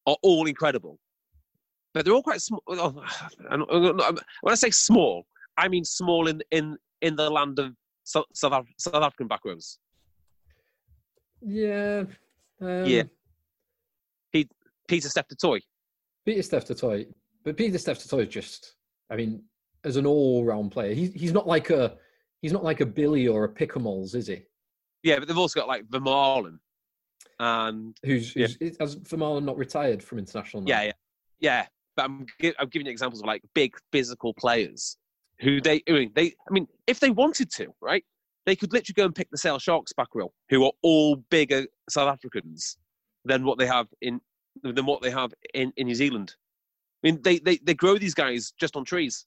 [0.06, 1.00] are all incredible,
[1.94, 2.62] but they're all quite small.
[2.68, 5.26] When I say small,
[5.58, 7.74] I mean small in in in the land of
[8.04, 9.80] South, South, South African back rows.
[11.42, 12.04] Yeah.
[12.62, 13.04] Um, Yeah.
[14.88, 15.62] Pieter-Steph du Toit.
[16.26, 17.06] Peter Steph Toy,
[17.44, 18.76] but Peter Steph Toy is just,
[19.10, 19.44] I mean,
[19.84, 21.98] as an all-round player, he's he's not like a
[22.42, 24.42] he's not like a Billy or a Picamoles, is he?
[25.04, 26.60] Yeah, but they've also got like Vermeulen
[27.40, 28.48] and Who's, Yeah.
[28.60, 30.64] who's has Vermeulen not retired from international?
[30.64, 30.70] Now?
[30.70, 30.92] yeah, yeah,
[31.40, 31.66] yeah.
[31.96, 32.26] But I'm
[32.60, 34.98] I'm giving you examples of like big physical players
[35.44, 38.04] who they I mean they I mean if they wanted to right
[38.46, 41.66] they could literally go and pick the Sale Sharks back row who are all bigger
[41.90, 42.78] South Africans
[43.26, 44.20] than what they have in
[44.64, 46.36] than what they have in, in New Zealand.
[47.04, 49.26] I mean they, they they grow these guys just on trees.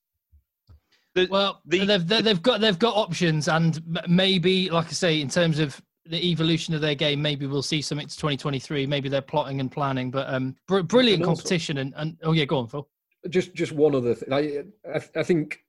[1.14, 5.20] The- Well, the- they've they- they've got they've got options, and maybe, like I say,
[5.20, 8.86] in terms of the evolution of their game, maybe we'll see something to 2023.
[8.86, 11.78] Maybe they're plotting and planning, but um, br- brilliant And also- competition.
[11.78, 12.88] And, and oh yeah, go on, Phil.
[13.30, 14.32] just just one other thing.
[14.32, 15.64] I, I I think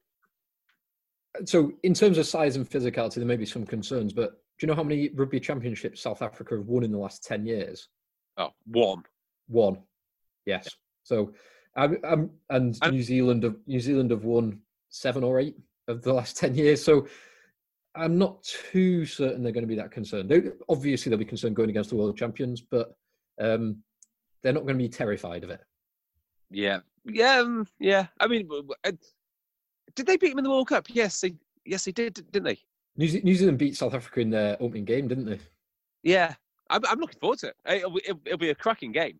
[1.45, 1.71] so.
[1.83, 4.75] In terms of size and physicality, there may be some concerns, but do you know
[4.75, 7.89] how many rugby championships South Africa have won in the last ten years?
[8.37, 9.03] Oh, one.
[9.47, 9.77] One.
[10.45, 10.69] Yes.
[11.03, 11.33] So,
[11.75, 15.55] I'm, I'm and And- New Zealand have New Zealand have won seven or eight
[15.87, 16.83] of the last ten years.
[16.83, 17.07] So,
[17.95, 20.29] I'm not too certain they're going to be that concerned.
[20.29, 22.95] They, obviously, they'll be concerned going against the world champions, but
[23.41, 23.77] um,
[24.43, 25.61] they're not going to be terrified of it.
[26.51, 28.07] Yeah, yeah, um, yeah.
[28.19, 28.47] I mean,
[29.95, 30.87] did they beat them in the World Cup?
[30.89, 32.59] Yes, they, yes, they did, didn't they?
[32.97, 35.39] New, New Zealand beat South Africa in their opening game, didn't they?
[36.03, 36.33] Yeah,
[36.69, 37.55] I'm, I'm looking forward to it.
[37.67, 39.19] It'll, be- it'll, it'll be a cracking game.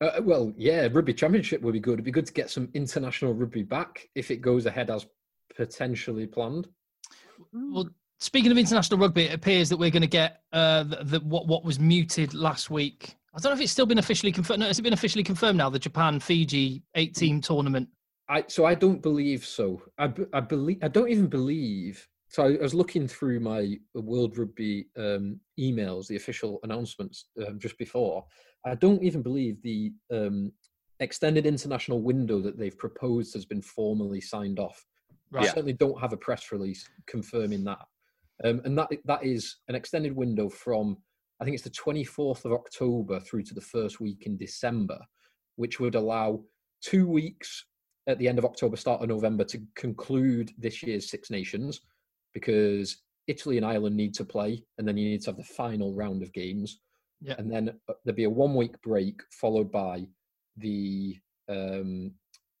[0.00, 1.94] Uh, well, yeah, rugby championship would be good.
[1.94, 5.06] It'd be good to get some international rugby back if it goes ahead as
[5.54, 6.66] potentially planned.
[7.52, 7.88] Well,
[8.18, 11.46] speaking of international rugby, it appears that we're going to get uh, the, the, what
[11.46, 13.14] what was muted last week.
[13.34, 14.60] I don't know if it's still been officially confirmed.
[14.60, 15.70] No, has it been officially confirmed now?
[15.70, 17.88] The Japan Fiji eight team tournament.
[18.28, 19.82] I so I don't believe so.
[19.98, 22.06] I, I believe I don't even believe.
[22.28, 27.76] So I was looking through my World Rugby um, emails, the official announcements um, just
[27.76, 28.24] before.
[28.64, 30.50] I don't even believe the um,
[31.00, 34.82] extended international window that they've proposed has been formally signed off.
[35.34, 37.84] I certainly don't have a press release confirming that.
[38.44, 40.96] Um, and that that is an extended window from
[41.40, 44.98] I think it's the 24th of October through to the first week in December,
[45.56, 46.44] which would allow
[46.82, 47.64] two weeks
[48.06, 51.80] at the end of October, start of November to conclude this year's Six Nations,
[52.34, 55.94] because Italy and Ireland need to play, and then you need to have the final
[55.94, 56.80] round of games,
[57.20, 57.34] Yeah.
[57.38, 60.06] and then uh, there'd be a one week break followed by
[60.56, 62.12] the um,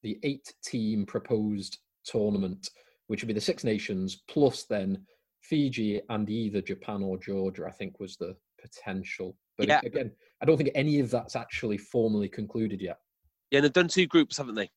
[0.02, 2.70] the eight team proposed tournament,
[3.06, 5.04] which would be the Six Nations plus then
[5.40, 7.64] Fiji and either Japan or Georgia.
[7.66, 9.80] I think was the potential, but Yeah.
[9.84, 12.98] again, I don't think any of that's actually formally concluded yet.
[13.50, 14.70] Yeah, and they've done two groups, haven't they?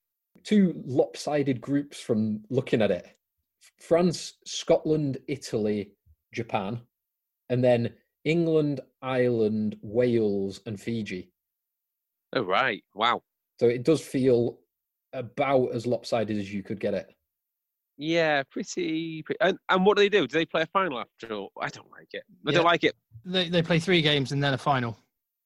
[0.45, 3.07] Two lopsided groups from looking at it:
[3.79, 5.91] France, Scotland, Italy,
[6.33, 6.81] Japan,
[7.49, 7.93] and then
[8.25, 11.31] England, Ireland, Wales, and Fiji.
[12.33, 12.83] Oh, right.
[12.93, 13.21] Wow.
[13.59, 14.59] So it does feel
[15.13, 17.07] about as lopsided as you could get it.
[17.97, 19.23] Yeah, pretty.
[19.23, 20.27] pretty and, and what do they do?
[20.27, 21.51] Do they play a final after all?
[21.61, 22.23] I don't like it.
[22.45, 22.57] I Yeah.
[22.57, 22.95] don't like it.
[23.23, 24.97] They they play three games and then a final.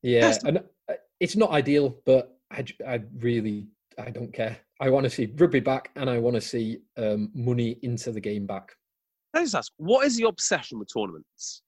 [0.01, 0.43] Yeah, Yes.
[0.43, 0.57] and
[0.89, 3.67] uh, it's not ideal, but I, j- I really
[3.99, 4.57] I don't care.
[4.79, 8.21] I want to see rugby back, and I want to see um, money into the
[8.21, 8.75] game back.
[9.33, 11.61] Can I just ask, what is the obsession with tournaments?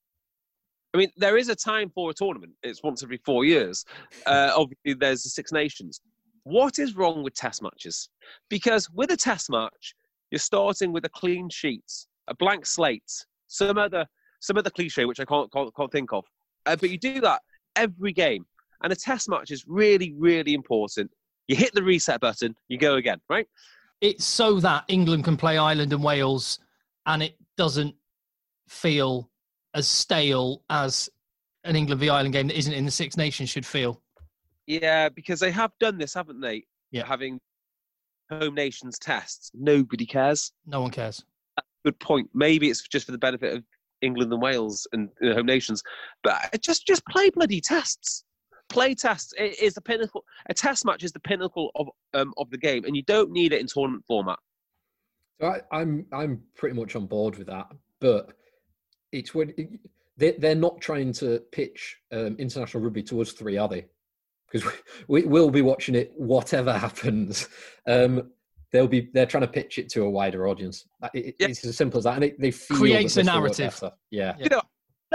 [0.94, 2.52] I mean, there is a time for a tournament.
[2.62, 3.84] It's once every four years.
[4.26, 6.00] Uh, obviously, there's the Six Nations.
[6.44, 8.08] What is wrong with test matches?
[8.50, 9.94] Because with a test match,
[10.30, 11.84] you're starting with a clean sheet,
[12.28, 13.10] a blank slate,
[13.46, 14.06] some other
[14.40, 16.24] some other cliche which I can't can't, can't think of.
[16.66, 17.42] Uh, but you do that
[17.76, 18.44] every game,
[18.82, 21.10] and a test match is really really important.
[21.48, 23.46] You hit the reset button, you go again, right?
[24.00, 26.58] It's so that England can play Ireland and Wales,
[27.06, 27.94] and it doesn't
[28.68, 29.30] feel
[29.74, 31.08] as stale as
[31.64, 34.02] an England v Ireland game that isn't in the Six Nations should feel.
[34.66, 36.64] Yeah, because they have done this, haven't they?
[36.90, 37.06] Yeah.
[37.06, 37.40] Having
[38.30, 39.50] home nations tests.
[39.54, 40.52] Nobody cares.
[40.66, 41.24] No one cares.
[41.84, 42.30] Good point.
[42.34, 43.64] Maybe it's just for the benefit of
[44.02, 45.82] England and Wales and uh, home nations,
[46.22, 48.24] but just just play bloody tests.
[48.72, 50.24] Play tests is the pinnacle.
[50.48, 53.52] A test match is the pinnacle of um, of the game, and you don't need
[53.52, 54.38] it in tournament format.
[55.40, 57.66] So I, I'm I'm pretty much on board with that,
[58.00, 58.32] but
[59.12, 59.52] it's when
[60.16, 63.86] they they're not trying to pitch um, international rugby to us three, are they?
[64.50, 64.70] Because
[65.08, 67.48] we, we will be watching it whatever happens.
[67.86, 68.30] Um,
[68.72, 70.86] they'll be they're trying to pitch it to a wider audience.
[71.00, 71.48] That- it- Yeah.
[71.48, 73.90] It's as simple as that, and it, they feel Creates a this will work narrative.
[74.10, 74.34] Yeah.
[74.38, 74.44] Yeah.
[74.44, 74.61] You know, I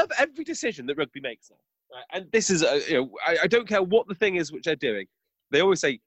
[0.07, 1.57] love every decision that rugby makes now.
[1.93, 2.05] Right?
[2.13, 4.63] And this is, uh, you know, I, I don't care what the thing is which
[4.63, 5.05] they're doing.
[5.51, 5.99] They always say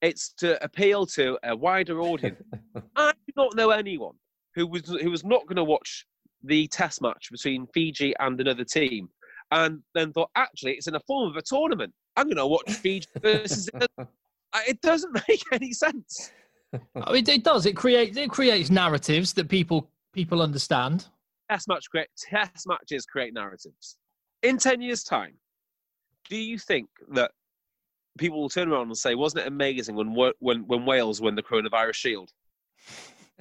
[0.00, 2.42] it's to appeal to a wider audience.
[2.96, 4.14] I do not know anyone
[4.54, 6.06] who was who was not going to watch
[6.42, 9.08] the test match between Fiji and another team,
[9.50, 11.92] and then thought actually it's in the form of a tournament.
[12.16, 13.68] I'm going to watch Fiji versus.
[14.68, 16.30] It doesn't make any sense.
[16.72, 17.66] I mean, it does.
[17.66, 21.08] It creates it creates narratives that people people understand.
[21.50, 23.96] Test match create test matches create narratives.
[24.42, 25.34] In ten years' time,
[26.28, 27.32] do you think that
[28.18, 31.42] people will turn around and say, "Wasn't it amazing when when when Wales won the
[31.42, 32.30] coronavirus shield?"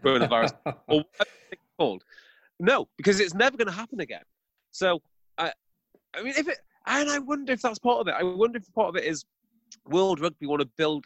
[0.01, 0.53] Coronavirus
[0.87, 1.03] or
[1.77, 2.03] called.
[2.59, 4.23] No, because it's never going to happen again.
[4.71, 5.01] So,
[5.37, 5.51] I,
[6.13, 8.15] I mean, if it, and I wonder if that's part of it.
[8.17, 9.25] I wonder if part of it is
[9.87, 11.05] World Rugby want to build,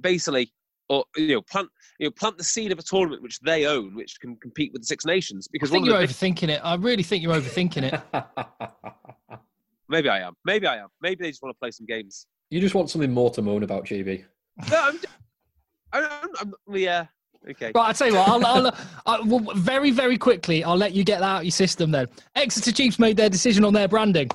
[0.00, 0.52] basically,
[0.88, 1.68] or you know, plant,
[1.98, 4.82] you know, plant the seed of a tournament which they own, which can compete with
[4.82, 5.48] the Six Nations.
[5.50, 6.60] Because I Because think you're of the big, overthinking it.
[6.64, 9.38] I really think you're overthinking it.
[9.88, 12.26] maybe I am, maybe I am, maybe they just want to play some games.
[12.50, 14.24] you just want something more to moan about, JB.
[14.70, 15.00] No, I'm,
[15.92, 16.04] I'm,
[16.40, 17.06] I'm, I'm yeah,
[17.48, 17.70] Okay.
[17.74, 18.28] Right, I'll tell you what.
[18.28, 18.74] I'll, I'll,
[19.06, 21.90] i well, very, very quickly, I'll let you get that out of your system.
[21.90, 24.30] Then Exeter Chiefs made their decision on their branding,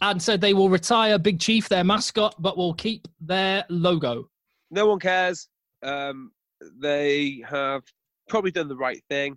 [0.00, 4.28] and said they will retire Big Chief, their mascot, but will keep their logo.
[4.70, 5.48] No one cares.
[5.84, 6.32] Um,
[6.80, 7.82] they have
[8.28, 9.36] probably done the right thing.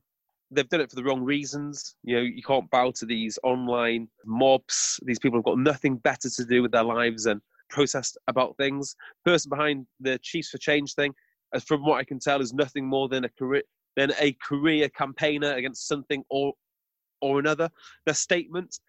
[0.50, 1.96] They've done it for the wrong reasons.
[2.04, 5.00] You know, you can't bow to these online mobs.
[5.04, 8.96] These people have got nothing better to do with their lives than protest about things.
[9.26, 11.14] person behind the Chiefs for Change thing,
[11.54, 13.64] as from what I can tell, is nothing more than a career
[13.98, 16.54] than a career campaigner against something or
[17.22, 17.70] or another.
[18.06, 18.80] Their statement,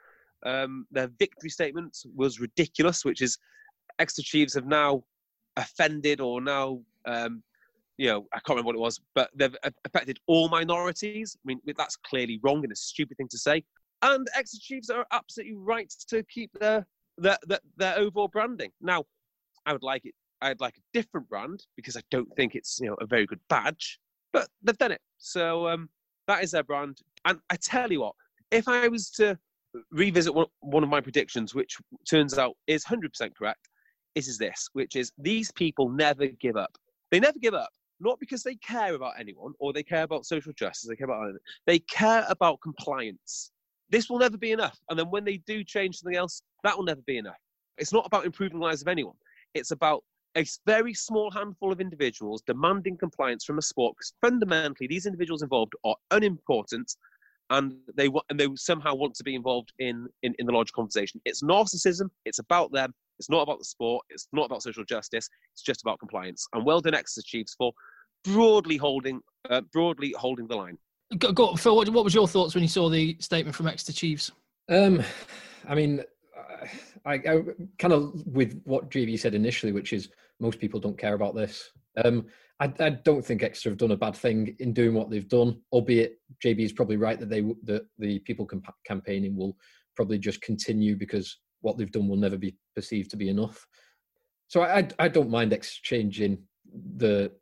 [0.44, 3.38] um, their victory statement, was ridiculous, which is
[3.98, 5.02] Exeter Chiefs have now
[5.58, 7.42] offended or now um,
[7.98, 11.36] you know, I can't remember what it was, but they've affected all minorities.
[11.36, 13.64] I mean, that's clearly wrong and a stupid thing to say.
[14.02, 16.86] And Exeter Chiefs are absolutely right to keep their
[17.18, 18.70] their, their, their overall branding.
[18.80, 19.04] Now,
[19.66, 20.14] I would like it.
[20.40, 23.40] I'd like a different brand because I don't think it's you know a very good
[23.48, 23.98] badge,
[24.32, 25.00] but they've done it.
[25.18, 25.88] So um,
[26.28, 26.98] that is their brand.
[27.24, 28.14] And I tell you what,
[28.52, 29.36] if I was to
[29.90, 31.76] revisit one, one of my predictions, which
[32.08, 33.68] turns out is 100% correct,
[34.14, 36.76] it is this, which is these people never give up.
[37.10, 40.52] They never give up not because they care about anyone or they care about social
[40.52, 41.40] justice, they care about anything.
[41.66, 43.50] They care about compliance.
[43.90, 44.78] This will never be enough.
[44.90, 47.38] And then when they do change something else, that will never be enough.
[47.78, 49.14] It's not about improving the lives of anyone.
[49.54, 50.04] It's about
[50.36, 55.42] a very small handful of individuals demanding compliance from a sport because fundamentally these individuals
[55.42, 56.94] involved are unimportant
[57.50, 61.20] and they and they somehow want to be involved in, in, in the larger conversation.
[61.24, 62.08] It's narcissism.
[62.24, 62.92] It's about them.
[63.18, 64.04] It's not about the sport.
[64.10, 65.28] It's not about social justice.
[65.52, 66.46] It's just about compliance.
[66.52, 67.72] And well done, Exeter Chiefs, for
[68.24, 70.78] broadly holding uh, broadly holding the line.
[71.16, 73.94] Go, go, Phil, what, what was your thoughts when you saw the statement from Exeter
[73.94, 74.30] Chiefs?
[74.68, 75.02] Um,
[75.66, 76.02] I mean,
[77.06, 77.42] I, I,
[77.78, 81.70] kind of with what JB said initially, which is most people don't care about this.
[82.04, 82.26] Um,
[82.60, 85.60] I, I, don't think Exeter have done a bad thing in doing what they've done,
[85.72, 89.56] albeit JB is probably right that they that the people comp- campaigning will
[89.96, 93.66] probably just continue because what they've done will never be perceived to be enough.
[94.48, 96.38] So I, I don't mind exchanging
[96.96, 97.32] the,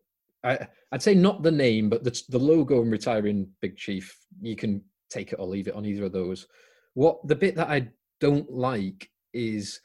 [0.43, 4.17] I, I'd say not the name, but the, the logo and retiring Big Chief.
[4.41, 6.47] You can take it or leave it on either of those.
[6.95, 7.89] What the bit that I
[8.21, 9.81] don't like is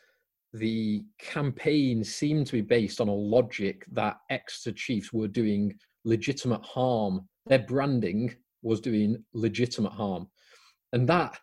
[0.54, 6.64] the campaign seemed to be based on a logic that Exeter Chiefs were doing legitimate
[6.64, 7.28] harm.
[7.46, 10.28] Their branding was doing legitimate harm.
[10.94, 11.40] And that,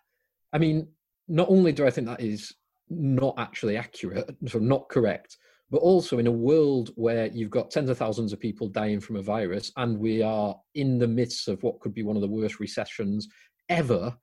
[0.52, 0.88] I mean,
[1.26, 2.54] not only do I think that is
[2.90, 5.36] not actually accurate, so not correct.
[5.70, 9.16] But also in a world where you've got tens of thousands of people dying from
[9.16, 12.28] a virus, and we are in the midst of what could be one of the
[12.28, 13.28] worst recessions
[13.68, 14.16] ever,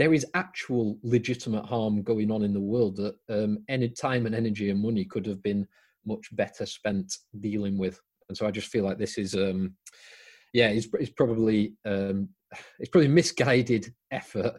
[0.00, 4.34] there is actual legitimate harm going on in the world that um, any time and
[4.34, 5.68] energy and money could have been
[6.06, 8.00] much better spent dealing with.
[8.30, 9.74] And so I just feel like this is, um,
[10.54, 12.30] yeah, it's, it's probably um,
[12.78, 14.54] it's probably misguided effort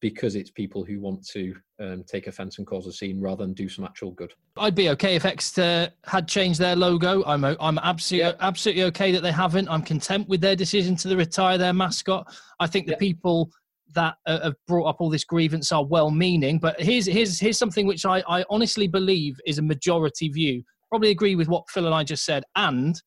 [0.00, 3.52] because it's people who want to um, take offence and cause a scene rather than
[3.52, 4.32] do some actual good.
[4.56, 7.22] I'd be okay if Exeter had changed their logo.
[7.24, 8.36] I'm I'm absolutely yeah.
[8.40, 9.68] absolutely okay that they haven't.
[9.68, 12.34] I'm content with their decision to retire their mascot.
[12.60, 12.98] I think the yeah.
[12.98, 13.50] people
[13.94, 17.86] that uh, have brought up all this grievance are well-meaning, but here's here's here's something
[17.86, 20.62] which I, I honestly believe is a majority view.
[20.88, 23.00] Probably agree with what Phil and I just said, and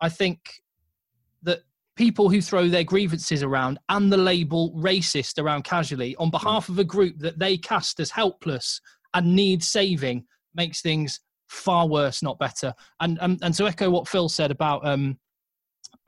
[0.00, 0.38] I think
[1.42, 1.60] that
[1.96, 6.78] people who throw their grievances around and the label racist around casually on behalf of
[6.78, 8.80] a group that they cast as helpless
[9.14, 10.24] and need saving
[10.54, 12.74] makes things far worse, not better.
[13.00, 15.18] And and, and to echo what Phil said about um,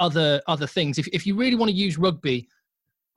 [0.01, 2.49] other other things, if if you really want to use rugby,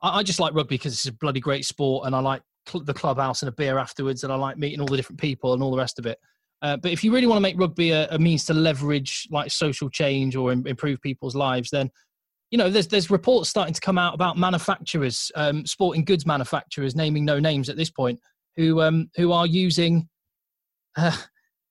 [0.02, 2.84] I, I just like rugby because it's a bloody great sport, and I like cl-
[2.84, 5.62] the clubhouse and a beer afterwards, and I like meeting all the different people and
[5.62, 6.18] all the rest of it.
[6.62, 9.50] Uh, but if you really want to make rugby a, a, means to leverage like
[9.50, 11.90] social change or Im- improve people's lives, then
[12.50, 16.94] you know, there's there's reports starting to come out about manufacturers, um, sporting goods manufacturers,
[16.94, 18.20] naming no names at this point,
[18.56, 20.08] who um, who are using
[20.96, 21.16] uh,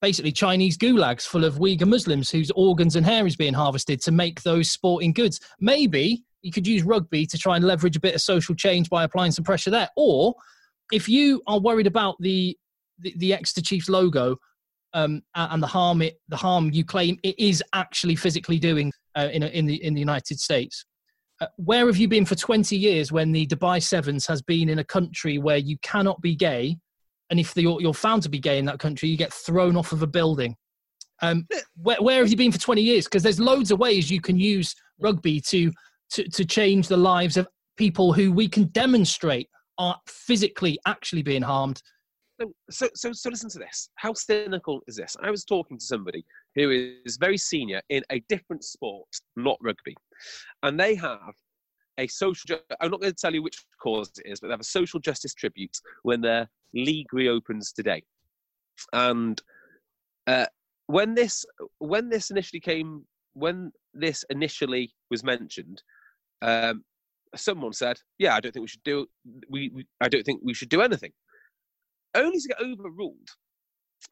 [0.01, 4.11] basically Chinese gulags full of Uyghur Muslims whose organs and hair is being harvested to
[4.11, 5.39] make those sporting goods.
[5.59, 9.03] Maybe you could use rugby to try and leverage a bit of social change by
[9.03, 9.89] applying some pressure there.
[9.95, 10.35] Or
[10.91, 12.57] if you are worried about the
[12.99, 14.37] the, the Exeter Chiefs logo
[14.93, 19.29] um, and the harm it the harm you claim it is actually physically doing uh,
[19.31, 20.85] in, in the in the United States.
[21.39, 24.77] Uh, where have you been for 20 years when the Dubai Sevens has been in
[24.77, 26.77] a country where you cannot be gay,
[27.31, 29.75] and if the, you're, you're found to be gay in that country, you get thrown
[29.75, 30.55] off of a building?
[31.23, 33.05] Um, where, where have you been for 20 years?
[33.05, 35.71] Because there's loads of ways you can use rugby to,
[36.11, 37.47] to to change the lives of
[37.77, 41.81] people who we can demonstrate are physically actually being harmed
[42.69, 43.89] so, so, so, listen to this.
[43.95, 45.15] How cynical is this?
[45.21, 49.95] I was talking to somebody who is very senior in a different sport, not rugby.
[50.63, 51.33] And they have
[51.97, 54.61] a social, I'm not going to tell you which cause it is, but they have
[54.61, 58.03] a social justice tribute when their league reopens today.
[58.93, 59.41] And
[60.27, 60.47] uh,
[60.87, 61.45] when this
[61.79, 65.83] when this initially came, when this initially was mentioned,
[66.41, 66.83] um,
[67.35, 69.07] someone said, "Yeah, I don't think we should do.
[69.49, 71.11] We, we I don't think we should do anything."
[72.13, 73.29] Only to get overruled,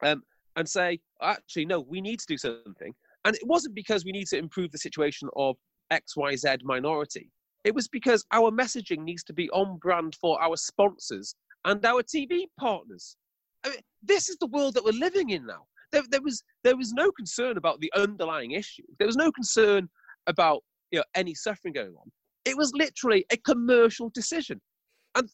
[0.02, 0.22] um,
[0.56, 4.26] and say, "Actually, no, we need to do something." And it wasn't because we need
[4.28, 5.56] to improve the situation of
[5.90, 7.30] X, Y, Z minority.
[7.64, 11.34] It was because our messaging needs to be on brand for our sponsors
[11.66, 13.16] and our TV partners.
[13.64, 15.66] I mean, this is the world that we're living in now.
[15.92, 18.84] There, there, was there was no concern about the underlying issue.
[18.98, 19.88] There was no concern
[20.26, 22.10] about you know any suffering going on.
[22.44, 24.60] It was literally a commercial decision,
[25.14, 25.28] and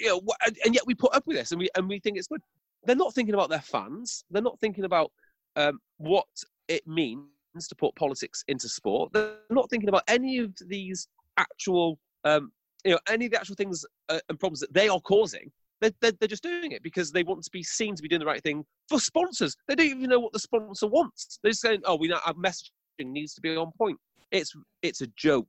[0.00, 0.20] you know,
[0.64, 2.40] and yet we put up with this, and we and we think it's good.
[2.84, 4.24] They're not thinking about their fans.
[4.30, 5.10] They're not thinking about
[5.56, 6.26] um, what
[6.68, 7.26] it means
[7.68, 9.12] to put politics into sport.
[9.12, 12.52] They're not thinking about any of these actual, um,
[12.84, 15.50] you know, any of the actual things uh, and problems that they are causing.
[15.80, 18.20] They're, they're, they're, just doing it because they want to be seen to be doing
[18.20, 19.54] the right thing for sponsors.
[19.68, 21.38] They don't even know what the sponsor wants.
[21.42, 23.98] They're just saying, "Oh, we know our messaging needs to be on point."
[24.30, 25.48] It's it's a joke.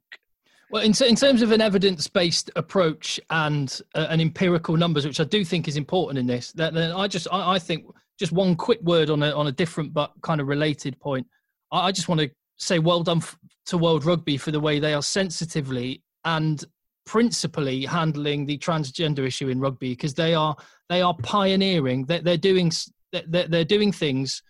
[0.70, 5.20] Well, in, in terms of an evidence based approach and uh, an empirical numbers, which
[5.20, 7.86] I do think is important in this, that, then I just I, I, think
[8.20, 11.26] just one quick word on a on a different but kind of related point.
[11.72, 13.38] I, I just want to say well done f-
[13.68, 16.64] to World Rugby for the way they are sensitively and
[17.06, 20.56] principally handling the transgender issue in rugby because they are
[20.90, 22.04] they are pioneering.
[22.06, 22.74] They're, they're doing
[23.14, 24.44] they're, they're doing things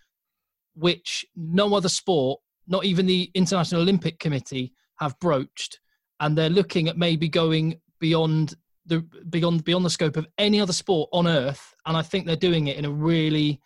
[0.74, 5.78] which no other sport, not even the International Olympic Committee, have broached
[6.20, 8.54] and they're looking at maybe going beyond
[8.86, 9.00] the
[9.30, 12.68] beyond beyond the scope of any other sport on earth and i think they're doing
[12.68, 13.60] it in a really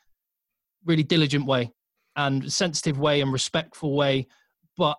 [0.85, 1.71] really diligent way
[2.17, 4.27] and sensitive way and respectful way
[4.77, 4.99] but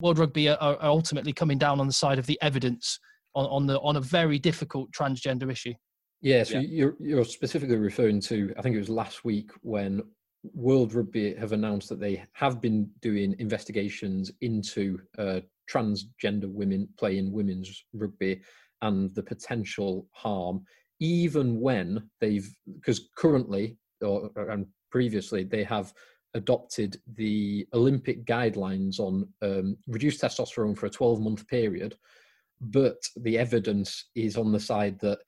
[0.00, 3.00] world rugby are, are ultimately coming down on the side of the evidence
[3.34, 5.74] on, on the on a very difficult transgender issue
[6.20, 6.60] yeah so yeah.
[6.60, 10.02] you're you're specifically referring to i think it was last week when
[10.54, 15.40] World Rugby have announced that they have been doing investigations into uh,
[15.70, 18.40] transgender women playing women's rugby
[18.82, 20.64] and the potential harm,
[21.00, 25.92] even when they've, because currently or and previously they have
[26.34, 31.96] adopted the Olympic guidelines on um, reduced testosterone for a 12 month period,
[32.60, 35.18] but the evidence is on the side that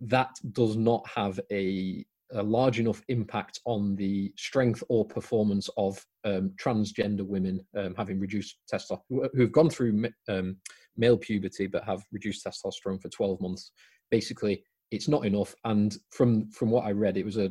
[0.00, 6.04] that does not have a a large enough impact on the strength or performance of
[6.24, 10.56] um, transgender women um, having reduced testosterone, who've gone through um,
[10.96, 13.72] male puberty but have reduced testosterone for 12 months.
[14.10, 15.54] Basically, it's not enough.
[15.64, 17.50] And from from what I read, it was a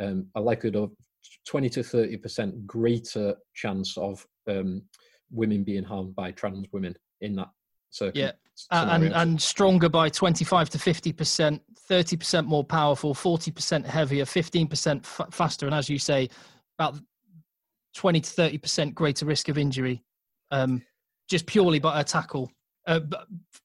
[0.00, 0.92] um, a likelihood of
[1.46, 4.82] 20 to 30 percent greater chance of um,
[5.30, 7.48] women being harmed by trans women in that
[8.14, 8.32] yeah,
[8.70, 14.24] and and stronger by 25 to 50 percent, 30 percent more powerful, 40 percent heavier,
[14.24, 16.28] 15 percent f- faster, and as you say,
[16.78, 16.98] about
[17.94, 20.02] 20 to 30 percent greater risk of injury,
[20.50, 20.82] um,
[21.28, 22.50] just purely by a tackle,
[22.86, 23.00] uh,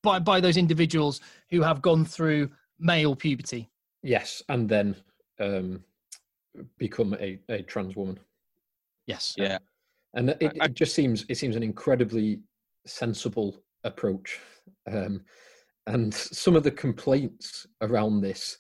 [0.04, 3.70] by by those individuals who have gone through male puberty.
[4.04, 4.96] Yes, and then
[5.40, 5.84] um,
[6.78, 8.20] become a, a trans woman.
[9.06, 9.36] Yes.
[9.38, 9.60] Yeah.
[10.14, 12.40] And it, it just seems it seems an incredibly
[12.86, 14.40] sensible approach.
[14.92, 15.22] Um,
[15.88, 18.58] and some of the complaints around this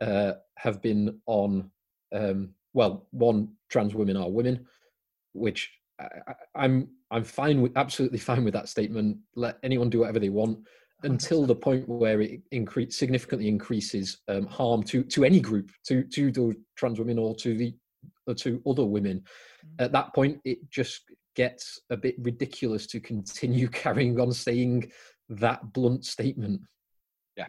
[0.00, 1.70] uh, have been on,
[2.14, 4.66] um, well, one, trans women are women,
[5.32, 6.08] which I,
[6.54, 9.18] I'm I'm fine with, absolutely fine with that statement.
[9.36, 10.60] Let anyone do whatever they want
[11.02, 16.04] until the point where it increase, significantly increases um, harm to to any group, to
[16.04, 17.74] to the trans women or to the
[18.26, 19.22] or to other women.
[19.78, 19.84] Mm.
[19.84, 21.02] At that point, it just
[21.34, 24.90] gets a bit ridiculous to continue carrying on saying
[25.40, 26.60] that blunt statement.
[27.36, 27.46] Yeah,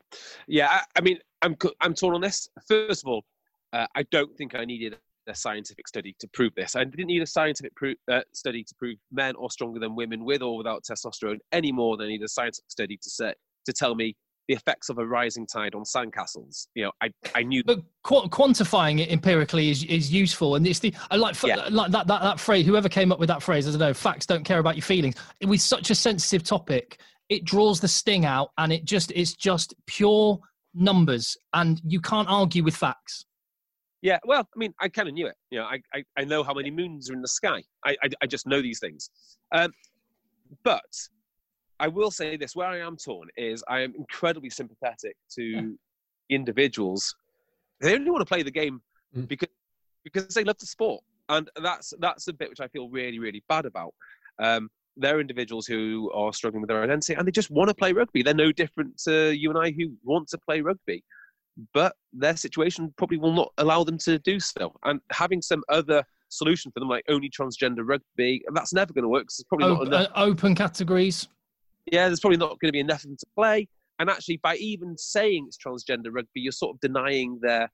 [0.47, 0.67] yeah.
[0.69, 2.49] I, I mean, I'm I'm torn on this.
[2.67, 3.23] First of all,
[3.73, 6.75] uh, I don't think I needed a scientific study to prove this.
[6.75, 10.25] I didn't need a scientific pro- uh, study to prove men are stronger than women
[10.25, 13.33] with or without testosterone any more than I need a scientific study to say
[13.65, 14.15] to tell me
[14.47, 16.67] the effects of a rising tide on sandcastles.
[16.75, 17.63] You know, I, I knew.
[17.63, 21.67] But qu- quantifying it empirically is, is useful, and it's the I like yeah.
[21.69, 22.65] like that, that that phrase.
[22.65, 23.93] Whoever came up with that phrase, I don't know.
[23.93, 25.15] Facts don't care about your feelings.
[25.39, 26.99] It was such a sensitive topic,
[27.33, 30.39] it draws the sting out, and it just it's just pure
[30.73, 33.25] numbers, and you can't argue with facts.
[34.01, 35.35] Yeah, well, I mean, I kind of knew it.
[35.49, 37.63] You know, I, I, I know how many moons are in the sky.
[37.85, 39.09] I, I, I just know these things.
[39.53, 39.71] Um,
[40.63, 40.81] but
[41.79, 45.61] I will say this: where I am torn is I am incredibly sympathetic to yeah.
[46.29, 47.15] individuals.
[47.79, 48.81] They only want to play the game
[49.15, 49.27] mm.
[49.27, 49.49] because
[50.03, 51.03] because they love the sport.
[51.29, 53.93] and that's that's a bit which I feel really really bad about.
[54.39, 57.93] Um, they're individuals who are struggling with their identity and they just want to play
[57.93, 58.23] rugby.
[58.23, 61.03] They're no different to you and I who want to play rugby,
[61.73, 64.73] but their situation probably will not allow them to do so.
[64.83, 69.09] And having some other solution for them, like only transgender rugby, that's never going to
[69.09, 69.27] work.
[69.27, 70.11] Cause it's probably Open, not enough.
[70.15, 71.27] uh, open categories.
[71.91, 73.67] Yeah, there's probably not going to be enough of them to play.
[73.99, 77.69] And actually, by even saying it's transgender rugby, you're sort of denying their,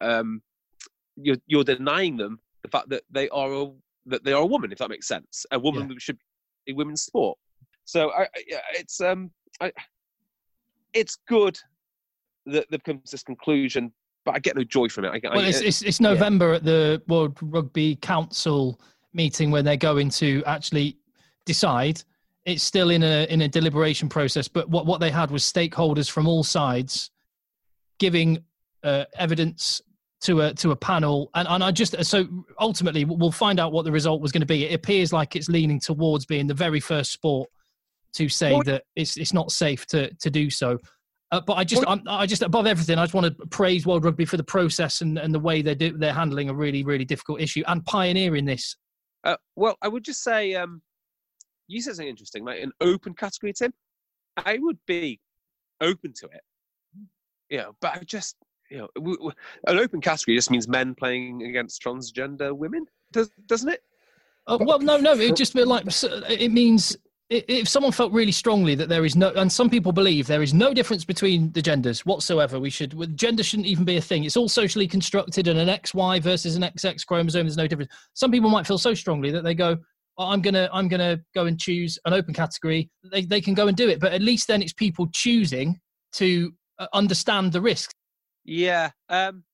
[0.00, 0.42] um,
[1.16, 3.70] you're you're denying them the fact that they are a
[4.06, 5.46] that they are a woman, if that makes sense.
[5.50, 6.18] A woman who should
[6.74, 7.38] women's sport.
[7.84, 8.26] So I,
[8.74, 9.72] it's um, I,
[10.94, 11.58] it's good
[12.46, 13.92] that they've come to this conclusion,
[14.24, 15.10] but I get no joy from it.
[15.12, 18.80] I, get- I- Well, it's, it's, it's November at the World Rugby Council
[19.12, 20.96] meeting when they're going to actually
[21.44, 22.02] decide.
[22.44, 26.10] It's still in a in a deliberation process, but what, what they had was stakeholders
[26.10, 27.10] from all sides
[27.98, 28.42] giving
[28.82, 29.80] uh, evidence
[30.22, 32.26] to a to a panel, and, and I just so
[32.58, 34.66] ultimately we'll find out what the result was going to be.
[34.66, 37.50] It appears like it's leaning towards being the very first sport
[38.14, 40.78] to say Well- that it's it's not safe to to do so.
[41.32, 44.26] Uh, but I just, I just above everything, I just want to praise World Rugby
[44.26, 47.40] for the process and, and the way they do, they're handling a really, really difficult
[47.40, 48.76] issue and pioneering this.
[49.24, 50.82] Uh, well, I would just say, um,
[51.68, 53.72] you said something interesting, like an open category, Tim.
[54.36, 55.20] I would be
[55.80, 56.42] open to it,
[57.48, 58.36] you know, but I just,
[58.72, 59.32] you know,
[59.66, 63.82] an open category just means men playing against transgender women, does, doesn't it?
[64.46, 66.96] Uh, well, no, no, it just like it means
[67.28, 70.52] if someone felt really strongly that there is no, and some people believe there is
[70.52, 72.58] no difference between the genders whatsoever.
[72.58, 74.24] We should gender shouldn't even be a thing.
[74.24, 77.46] It's all socially constructed, and an XY versus an XX chromosome.
[77.46, 77.92] There's no difference.
[78.14, 79.76] Some people might feel so strongly that they go,
[80.18, 83.76] "I'm gonna, I'm gonna go and choose an open category." They they can go and
[83.76, 85.78] do it, but at least then it's people choosing
[86.14, 87.92] to uh, understand the risks.
[88.44, 89.44] Yeah, um,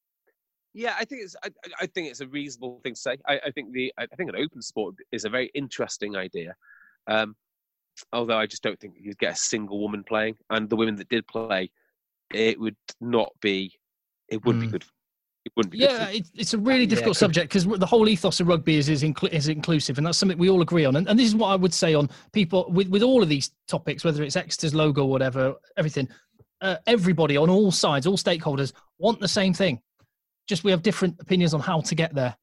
[0.74, 0.95] yeah.
[0.99, 3.16] I think it's, I, I- think it's a reasonable thing to say.
[3.26, 6.55] I, I think the, I think an open sport is a very interesting idea.
[7.07, 7.36] Um,
[8.12, 11.09] although I just don't think you'd get a single woman playing, and the women that
[11.09, 11.70] did play,
[12.32, 13.72] it would not be,
[14.28, 14.66] it wouldn't Mm.
[14.68, 14.84] be good.
[15.45, 15.78] It wouldn't be.
[15.78, 18.89] Yeah, it, it's a really difficult could- subject because the whole ethos of rugby is
[18.91, 20.97] is, inclu- is inclusive, and that's something we all agree on.
[20.97, 23.51] And, and this is what I would say on people with, with all of these
[23.66, 26.09] topics, whether it's Exeter's logo or whatever, everything.
[26.61, 29.80] Uh, everybody on all sides, all stakeholders want the same thing.
[30.48, 32.36] Just we have different opinions on how to get there,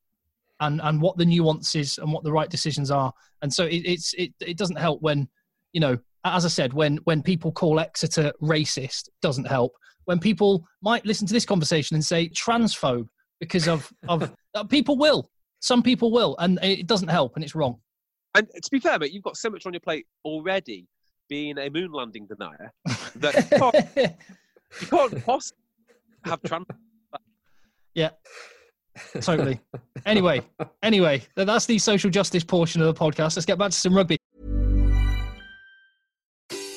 [0.59, 3.13] and and what the nuances and what the right decisions are.
[3.41, 5.27] And so it, it's it it doesn't help when
[5.73, 9.73] you know, as I said, when when people call Exeter racist, doesn't help.
[10.05, 13.09] When people might listen to this conversation and say transphobe
[13.39, 17.55] because of of uh, people will, some people will, and it doesn't help, and it's
[17.55, 17.79] wrong.
[18.35, 20.87] and to be fair, mate, you've got so much on your plate already,
[21.27, 22.71] being a moon landing denier,
[23.17, 24.19] that you can't,
[24.81, 25.63] you can't possibly
[26.23, 26.65] have trans.
[27.93, 28.09] yeah,
[29.21, 29.59] totally.
[30.05, 30.41] Anyway,
[30.83, 33.35] anyway, that's the social justice portion of the podcast.
[33.35, 34.17] Let's get back to some rugby.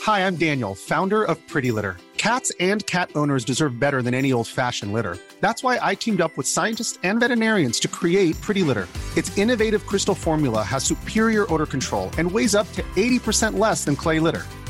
[0.03, 1.99] Hi, I'm Daniel, founder of Pretty Litter.
[2.17, 5.19] Cats and cat owners deserve better than any old fashioned litter.
[5.41, 8.89] That's why I teamed up with scientists and veterinarians to create Pretty Litter.
[9.17, 13.97] Its innovative crystal formula has superior odor control and weighs up to 80% less than
[13.97, 14.47] clay litter.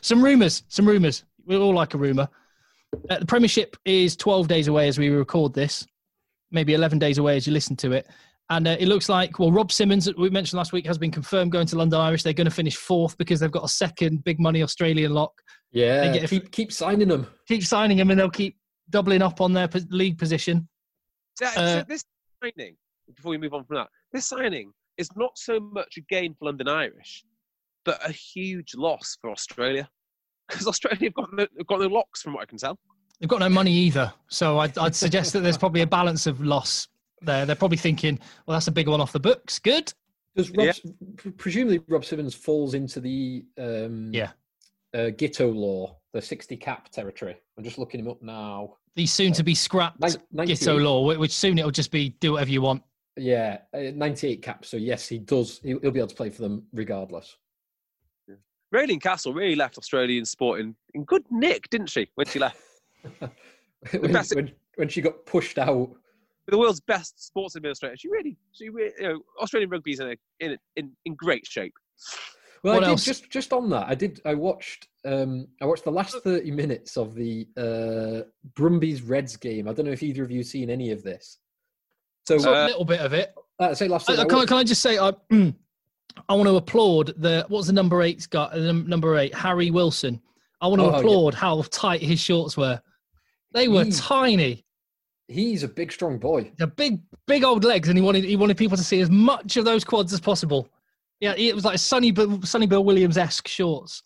[0.00, 1.24] Some rumours, some rumours.
[1.46, 2.28] We all like a rumour.
[3.10, 5.86] Uh, the Premiership is 12 days away as we record this,
[6.50, 8.06] maybe 11 days away as you listen to it.
[8.50, 11.52] And uh, it looks like, well, Rob Simmons, we mentioned last week, has been confirmed
[11.52, 12.22] going to London Irish.
[12.22, 15.32] They're going to finish fourth because they've got a second big money Australian lock.
[15.72, 17.26] Yeah, They get a- keep keep signing them.
[17.48, 18.58] Keep signing them and they'll keep
[18.90, 20.68] doubling up on their pos- league position.
[21.38, 22.04] So, so Uh, this
[22.42, 22.76] signing,
[23.14, 26.44] before we move on from that, this signing is not so much a gain for
[26.44, 27.24] London Irish,
[27.84, 29.88] but a huge loss for Australia.
[30.48, 32.78] Because Australia have got no, have got no locks, from what I can tell.
[33.18, 34.12] They've got no money either.
[34.28, 36.88] So I'd, I'd suggest that there's probably a balance of loss
[37.22, 37.46] there.
[37.46, 39.58] They're probably thinking, well, that's a big one off the books.
[39.58, 39.94] Good.
[40.36, 41.30] Does Rob, Yeah.
[41.38, 44.32] presumably Rob Simmons falls into the um, Yeah.
[44.92, 47.36] uh, Giteau law, the 60 cap territory?
[47.56, 48.76] I'm just looking him up now.
[48.96, 50.82] The soon to be scrapped Nin- Giteau 98.
[50.82, 52.82] law, which soon it'll just be do whatever you want.
[53.16, 54.68] Yeah, uh, 98 caps.
[54.68, 55.60] So yes, he does.
[55.62, 57.36] He'll, he'll be able to play for them regardless.
[58.74, 62.60] Raelene Castle really left Australian sport in, in good nick, didn't she, when she left?
[63.90, 65.90] when, best- when, when she got pushed out.
[66.48, 67.96] the world's best sports administrator.
[67.96, 71.74] She really, she really, you know, Australian rugby's in, a, in, in in great shape.
[72.64, 73.88] Well, What I did just just on that.
[73.88, 74.20] I did.
[74.24, 74.86] I watched.
[75.04, 78.22] Um, I watched the last thirty minutes of the uh,
[78.54, 79.66] Brumbies Reds game.
[79.68, 81.38] I don't know if either of you seen any of this.
[82.26, 83.34] So, So Uh, a little bit of it.
[83.58, 84.08] uh, say last.
[84.08, 85.12] I, I can, I, can I just say I,
[86.28, 88.56] I want to applaud the what's the number eight's got?
[88.56, 90.20] Number eight, Harry Wilson.
[90.60, 90.98] I want to Oh, yeah.
[90.98, 92.80] applaud how tight his shorts were.
[93.52, 94.64] They were He- tiny.
[95.28, 96.52] he's a big, strong boy.
[96.58, 99.56] The big, big old legs, and he wanted he wanted people to see as much
[99.56, 100.68] of those quads as possible.
[101.20, 104.02] Yeah, it was like Sonny Bill, Sonny Bill Williams esque shorts.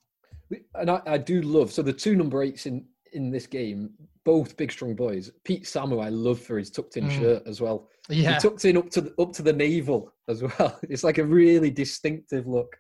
[0.74, 1.72] And I, I do love.
[1.72, 3.90] So the two number eights in in this game,
[4.26, 5.30] both big, strong boys.
[5.44, 7.18] Pete Samu, I love for his tucked in Mm.
[7.18, 7.88] shirt as well.
[8.10, 10.78] Yeah, He tucked in up to the, up to the navel as well.
[10.90, 12.76] It's like a really distinctive look.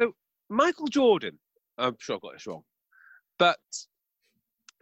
[0.00, 0.12] So
[0.50, 1.38] Michael Jordan,
[1.78, 2.64] I'm sure I got this wrong,
[3.38, 3.58] but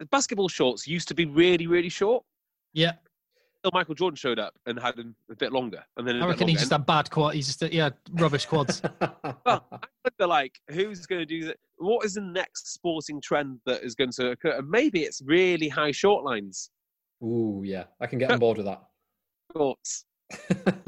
[0.09, 2.23] basketball shorts used to be really, really short.
[2.73, 2.93] yeah.
[3.63, 6.47] Until Michael Jordan showed up and had them a bit longer, and then I reckon
[6.47, 7.35] he just had bad quad.
[7.35, 8.81] He's just yeah, rubbish quads.
[9.45, 9.79] Well, I
[10.19, 11.57] wonder, like, who's going to do that?
[11.77, 14.57] What is the next sporting trend that is going to occur?
[14.57, 16.69] And maybe it's really high short lines.
[17.23, 18.81] Ooh, yeah, I can get on board with that.
[19.55, 20.05] Shorts.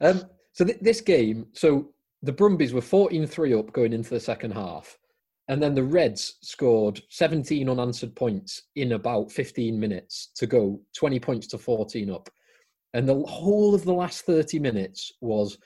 [0.00, 1.90] um, so th- this game, so
[2.22, 4.98] the Brumbies were 14-3 up going into the second half,
[5.48, 11.20] and then the Reds scored 17 unanswered points in about 15 minutes to go 20
[11.20, 12.30] points to 14 up.
[12.94, 15.58] And the whole of the last 30 minutes was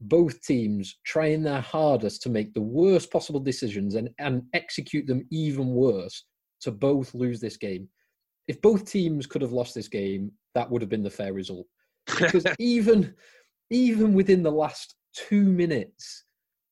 [0.00, 5.26] both teams trying their hardest to make the worst possible decisions and, and execute them
[5.30, 6.24] even worse
[6.60, 7.88] to both lose this game.
[8.48, 11.66] If both teams could have lost this game, that would have been the fair result
[12.06, 13.14] because even
[13.70, 16.24] even within the last two minutes,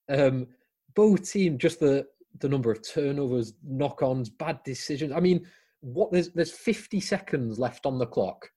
[0.09, 0.47] um,
[0.95, 2.07] both teams just the
[2.41, 5.13] the number of turnovers, knock-ons, bad decisions.
[5.13, 5.47] I mean,
[5.81, 8.51] what there's there's 50 seconds left on the clock.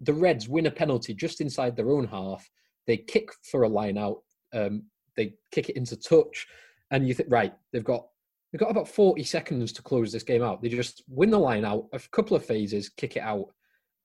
[0.00, 2.48] The Reds win a penalty just inside their own half.
[2.86, 4.22] They kick for a line out.
[4.54, 4.84] Um,
[5.16, 6.46] they kick it into touch,
[6.90, 8.06] and you think, right, they've got
[8.52, 10.62] they've got about 40 seconds to close this game out.
[10.62, 13.46] They just win the line out, a couple of phases, kick it out,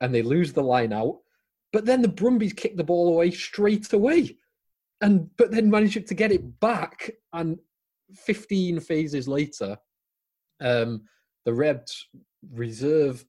[0.01, 1.19] and they lose the line out.
[1.71, 4.37] But then the Brumbies kick the ball away straight away,
[5.01, 7.11] and but then manage to get it back.
[7.31, 7.59] And
[8.15, 9.77] 15 phases later,
[10.61, 11.03] um,
[11.45, 12.07] the Reds
[12.51, 13.25] reserve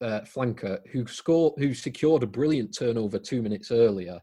[0.00, 4.20] uh, flanker who scored, who secured a brilliant turnover two minutes earlier,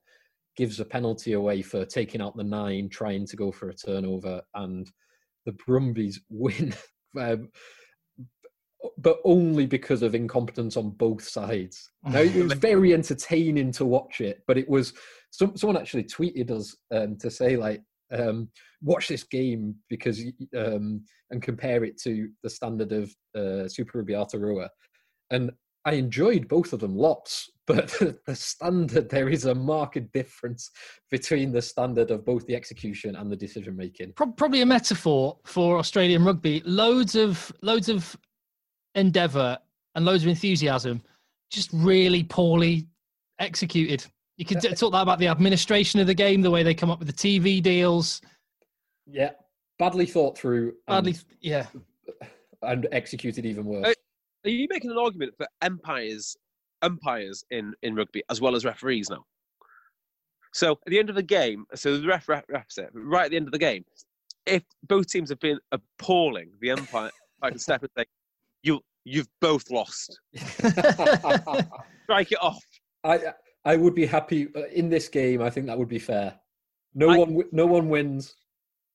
[0.55, 4.41] gives a penalty away for taking out the nine, trying to go for a turnover,
[4.55, 4.91] and
[5.45, 6.73] the Brumbies win.
[7.19, 7.49] um,
[8.99, 11.89] but only because of incompetence on both sides.
[12.03, 14.93] Now, it was very entertaining to watch it, but it was
[15.31, 17.81] some, someone actually tweeted us um, to say like,
[18.11, 18.49] um,
[18.81, 20.21] watch this game because
[20.55, 24.69] um, and compare it to the standard of uh, Super Rugby Aotearoa.
[25.31, 25.51] And
[25.85, 27.87] I enjoyed both of them lots, but
[28.25, 30.69] the standard there is a marked difference
[31.09, 34.13] between the standard of both the execution and the decision making.
[34.13, 36.61] Probably a metaphor for Australian rugby.
[36.65, 38.15] Loads of loads of
[38.95, 39.57] endeavour
[39.95, 41.01] and loads of enthusiasm,
[41.51, 42.87] just really poorly
[43.39, 44.05] executed.
[44.37, 46.99] You could talk that about the administration of the game, the way they come up
[46.99, 48.21] with the TV deals.
[49.07, 49.31] Yeah,
[49.79, 51.67] badly thought through, and, Badly, yeah.
[52.61, 53.95] and executed even worse.
[54.43, 56.35] Are you making an argument for empires,
[56.81, 59.23] umpires in, in rugby as well as referees now?
[60.53, 63.31] So at the end of the game, so the ref, ref, ref said, right at
[63.31, 63.85] the end of the game,
[64.45, 67.11] if both teams have been appalling, the umpire
[67.41, 68.05] I can step and say,
[68.63, 70.19] "You, you've both lost.
[70.35, 72.63] Strike it off."
[73.03, 73.19] I
[73.65, 75.41] I would be happy uh, in this game.
[75.41, 76.39] I think that would be fair.
[76.93, 78.35] No I- one no one wins.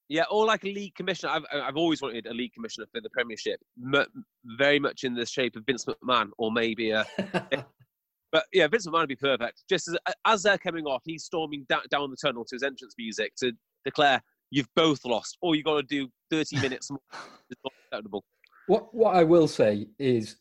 [0.09, 1.33] Yeah, or like a league commissioner.
[1.33, 3.61] I've I've always wanted a league commissioner for the Premiership,
[3.95, 4.25] M-
[4.59, 7.07] very much in the shape of Vince McMahon, or maybe a.
[8.33, 9.64] But yeah, Vince McMahon would be perfect.
[9.68, 12.95] Just as as they're coming off, he's storming da- down the tunnel to his entrance
[12.97, 13.53] music to
[13.85, 15.37] declare, "You've both lost.
[15.41, 17.01] All you've got to do thirty minutes more
[17.51, 18.25] is not acceptable."
[18.68, 20.37] What what I will say is,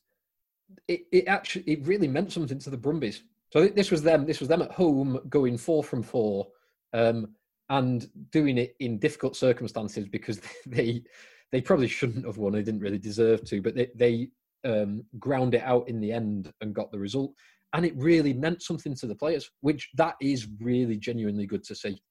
[0.88, 3.24] it, it actually it really meant something to the Brumbies.
[3.52, 4.26] So this was them.
[4.26, 6.48] This was them at home going four from four,
[6.94, 7.34] um,
[7.70, 11.04] and doing it in difficult circumstances because they
[11.52, 12.54] they probably shouldn't have won.
[12.54, 14.30] They didn't really deserve to, but they they
[14.66, 17.34] um, ground it out in the end and got the result.
[17.74, 21.76] And it really meant something to the players, which that is really genuinely good to
[21.76, 22.02] see.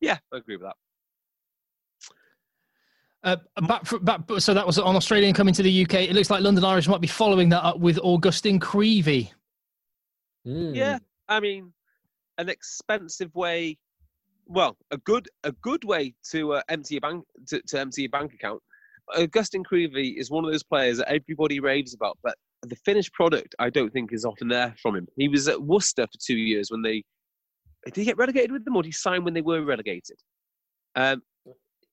[0.00, 0.76] Yeah, I agree with that.
[3.24, 3.36] Uh,
[3.66, 5.94] back, for, back, so that was on Australian coming to the UK.
[5.94, 9.32] It looks like London Irish might be following that up with Agustín Creevy.
[10.48, 10.74] Mm.
[10.74, 11.72] Yeah, I mean,
[12.38, 13.76] an expensive way.
[14.46, 18.10] Well, a good a good way to uh, empty your bank to, to empty your
[18.10, 18.62] bank account.
[19.14, 23.54] Agustín Creevy is one of those players that everybody raves about, but the finished product
[23.58, 25.06] I don't think is often there from him.
[25.16, 27.04] He was at Worcester for two years when they
[27.86, 30.18] did he get relegated with them or did he sign when they were relegated?
[30.96, 31.22] Um,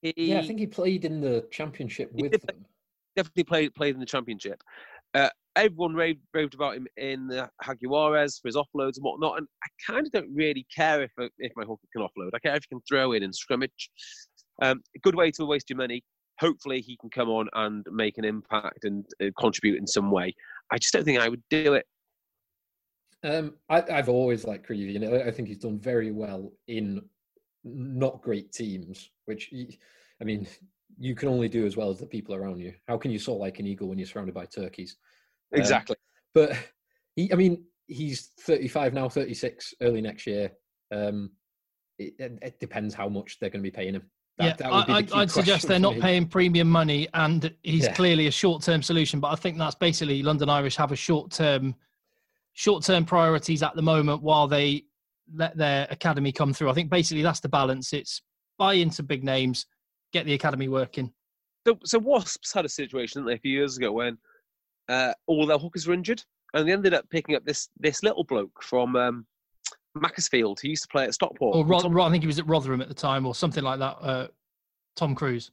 [0.01, 2.65] he, Yeah, I think he played in the championship with them.
[3.15, 4.61] definitely played played in the championship.
[5.15, 9.47] Uh, everyone raved, raved about him in the Jaguares for his offloads and whatnot, and
[9.63, 12.31] I kind of don't really care if if my hooker can offload.
[12.33, 13.89] I care if he can throw in and scrimmage.
[14.61, 16.03] Um, good way to waste your money.
[16.39, 20.35] Hopefully, he can come on and make an impact and uh, contribute in some way.
[20.71, 21.85] I just don't think I would do it.
[23.23, 27.01] Um, I, I've always liked Creevy, and I I think he's done very well in
[27.63, 29.11] not great teams.
[29.25, 29.53] Which,
[30.21, 30.45] I mean,
[30.97, 32.73] you can only do as well as the people around you.
[32.87, 34.97] How can you soar like an eagle when you're surrounded by turkeys?
[35.55, 35.95] Um, Exactly.
[36.33, 36.57] But
[37.15, 40.51] he, I mean, he's 35 now, 36 early next year.
[40.93, 41.31] Um,
[41.97, 44.03] it, it it depends how much they're going to be paying him.
[44.37, 47.07] That- yeah, that would be the I, key I'd suggest they're not paying premium money,
[47.13, 47.93] and he's Yeah.
[47.93, 49.19] clearly a short-term solution.
[49.21, 51.73] But I think that's basically London Irish have a short-term,
[52.53, 54.83] short-term priorities at the moment while they
[55.33, 56.69] let their academy come through.
[56.69, 57.93] I think basically that's the balance.
[57.93, 58.21] It's
[58.57, 59.65] buy into big names,
[60.11, 61.13] get the academy working.
[61.65, 64.17] So, so Wasps had a situation didn't they, a few years ago when
[64.89, 66.23] uh, all their hookers were injured,
[66.53, 69.25] and they ended up picking up this this little bloke from um,
[69.95, 71.55] Macclesfield who used to play at Stockport.
[71.55, 73.97] Or Tom- I think he was at Rotherham at the time, or something like that.
[74.01, 74.27] Uh,
[74.95, 75.51] Tom Cruse.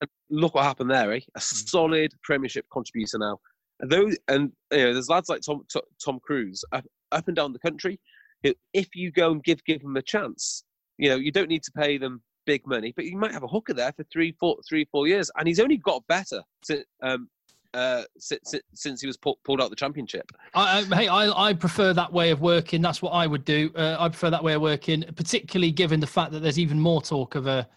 [0.00, 1.20] and look what happened there, eh?
[1.36, 3.38] A solid Premiership contributor now.
[3.80, 7.36] And those, and you know, there's lads like Tom Tom, Tom Cruse up, up and
[7.36, 7.98] down the country.
[8.42, 10.64] who, If you go and give give them a chance,
[10.98, 13.48] you know, you don't need to pay them big money, but you might have a
[13.48, 17.28] hooker there for three, four, three, four years, and he's only got better since um,
[17.74, 20.30] uh, since, since he was pulled, pulled out the championship.
[20.54, 22.82] I, I, hey, I, I prefer that way of working.
[22.82, 23.70] That's what I would do.
[23.74, 27.02] Uh, I prefer that way of working, particularly given the fact that there's even more
[27.02, 27.68] talk of a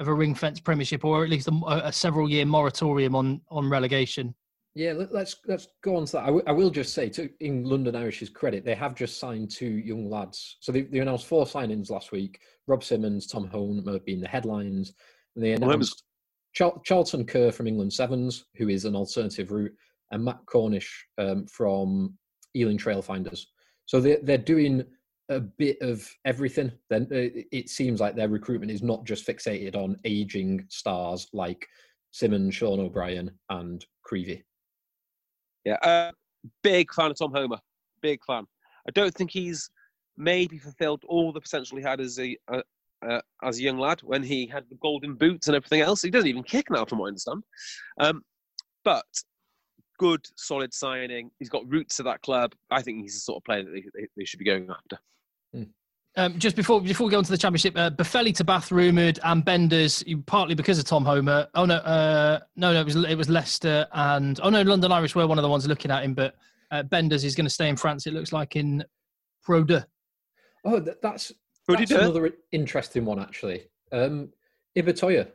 [0.00, 3.70] of a ring fence Premiership, or at least a, a several year moratorium on on
[3.70, 4.34] relegation.
[4.74, 6.22] Yeah, let, let's let's go on to that.
[6.22, 9.52] I, w- I will just say, to in London Irish's credit, they have just signed
[9.52, 10.56] two young lads.
[10.58, 12.40] So they, they announced four signings last week.
[12.66, 14.94] Rob Simmons, Tom Homer have been the headlines,
[15.36, 15.62] and they Holmes.
[15.62, 16.02] announced
[16.54, 19.74] Char- Charlton Kerr from England Sevens, who is an alternative route,
[20.10, 22.16] and Matt Cornish um, from
[22.56, 23.46] Ealing Trailfinders.
[23.86, 24.84] So they they're doing
[25.28, 26.70] a bit of everything.
[26.90, 31.66] Then uh, it seems like their recruitment is not just fixated on aging stars like
[32.12, 34.42] Simmons, Sean O'Brien, and Creevy.
[35.64, 36.12] Yeah, uh,
[36.62, 37.58] big fan of Tom Homer.
[38.02, 38.44] Big fan.
[38.86, 39.70] I don't think he's
[40.16, 42.60] maybe fulfilled all the potential he had as a uh,
[43.08, 46.02] uh, as a young lad when he had the golden boots and everything else.
[46.02, 47.42] He doesn't even kick now, from what I understand.
[47.98, 48.22] Um,
[48.84, 49.04] but
[49.98, 51.30] good, solid signing.
[51.38, 52.52] He's got roots to that club.
[52.70, 54.98] I think he's the sort of player that they, they, they should be going after.
[56.16, 59.44] Um, just before before we go into the championship, uh, Buffelli to Bath rumoured and
[59.44, 61.48] Benders partly because of Tom Homer.
[61.56, 65.16] Oh no, uh, no, no, it was it was Leicester and oh no, London Irish
[65.16, 66.36] were one of the ones looking at him, but
[66.70, 68.06] uh, Benders is going to stay in France.
[68.06, 68.84] It looks like in
[69.42, 69.80] Pro D.
[70.64, 71.32] Oh, th- that's
[71.66, 72.04] Who did that's it?
[72.04, 73.64] another interesting one actually.
[73.92, 74.30] Um,
[74.76, 75.28] Ibitoye.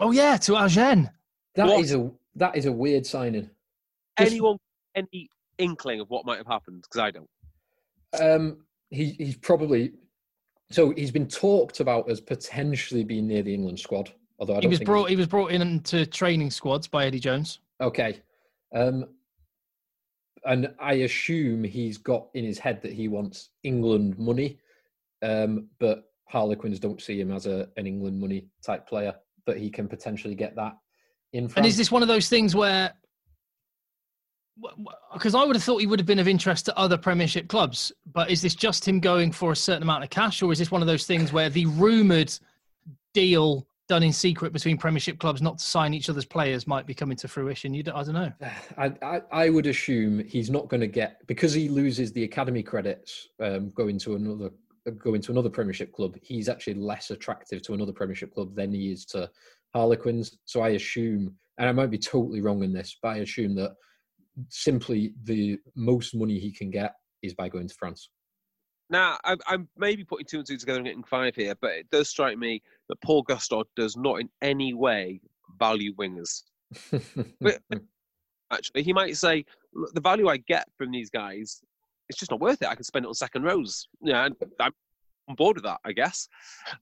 [0.00, 1.10] Oh yeah, to Agen.
[1.54, 1.80] That What?
[1.80, 3.50] is a that is a weird signing.
[4.18, 4.56] Just- Anyone,
[4.94, 6.82] any inkling of what might have happened?
[6.82, 7.28] Because I don't.
[8.20, 9.92] Um, he he's probably
[10.70, 14.10] so he's been talked about as potentially being near the England squad.
[14.38, 17.06] Although I He don't was think brought he was brought in to training squads by
[17.06, 17.60] Eddie Jones.
[17.80, 18.20] Okay.
[18.74, 19.04] Um,
[20.44, 24.58] and I assume he's got in his head that he wants England money,
[25.22, 29.14] um, but Harlequins don't see him as a, an England money type player,
[29.46, 30.76] but he can potentially get that
[31.32, 31.56] in France.
[31.56, 32.92] And is this one of those things where,
[35.12, 37.92] because I would have thought he would have been of interest to other Premiership clubs,
[38.12, 40.70] but is this just him going for a certain amount of cash, or is this
[40.70, 42.32] one of those things where the rumoured
[43.14, 46.94] deal done in secret between Premiership clubs not to sign each other's players might be
[46.94, 47.74] coming to fruition?
[47.74, 48.32] You, don't- I don't know.
[48.78, 52.62] I, I, I would assume he's not going to get because he loses the academy
[52.62, 54.50] credits um, going to another
[54.90, 56.16] going to another Premiership club.
[56.22, 59.30] He's actually less attractive to another Premiership club than he is to
[59.74, 60.38] Harlequins.
[60.44, 63.74] So I assume, and I might be totally wrong in this, but I assume that
[64.48, 68.10] simply the most money he can get is by going to France.
[68.90, 71.88] Now, I'm, I'm maybe putting two and two together and getting five here, but it
[71.90, 75.20] does strike me that Paul Gustard does not in any way
[75.58, 76.42] value wingers.
[77.40, 77.62] But-
[78.50, 81.62] Actually, he might say, "Look, the value I get from these guys,
[82.12, 82.68] it's just not worth it.
[82.68, 83.88] I can spend it on second rows.
[84.02, 84.28] Yeah,
[84.60, 84.72] I'm
[85.28, 86.28] on board with that, I guess.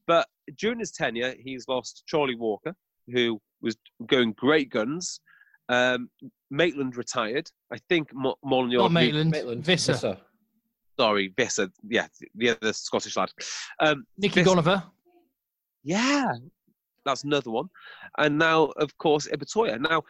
[0.07, 0.27] But
[0.59, 2.75] during his tenure, he's lost Charlie Walker,
[3.13, 3.77] who was
[4.07, 5.21] going great guns.
[5.69, 6.11] Um,
[6.51, 7.49] Maitland retired.
[7.73, 8.79] I think Mo- Molineux.
[8.79, 9.93] Not Maitland, Maitland, Visser.
[9.93, 10.17] Visser.
[10.99, 11.69] Sorry, Visser.
[11.89, 13.31] Yeah, the other Scottish lad.
[13.79, 14.83] Um, Nicky Visser- Goniver.
[15.85, 16.33] Yeah,
[17.05, 17.67] that's another one.
[18.19, 19.81] And now, of course, Ibitoye.
[19.81, 20.03] Now,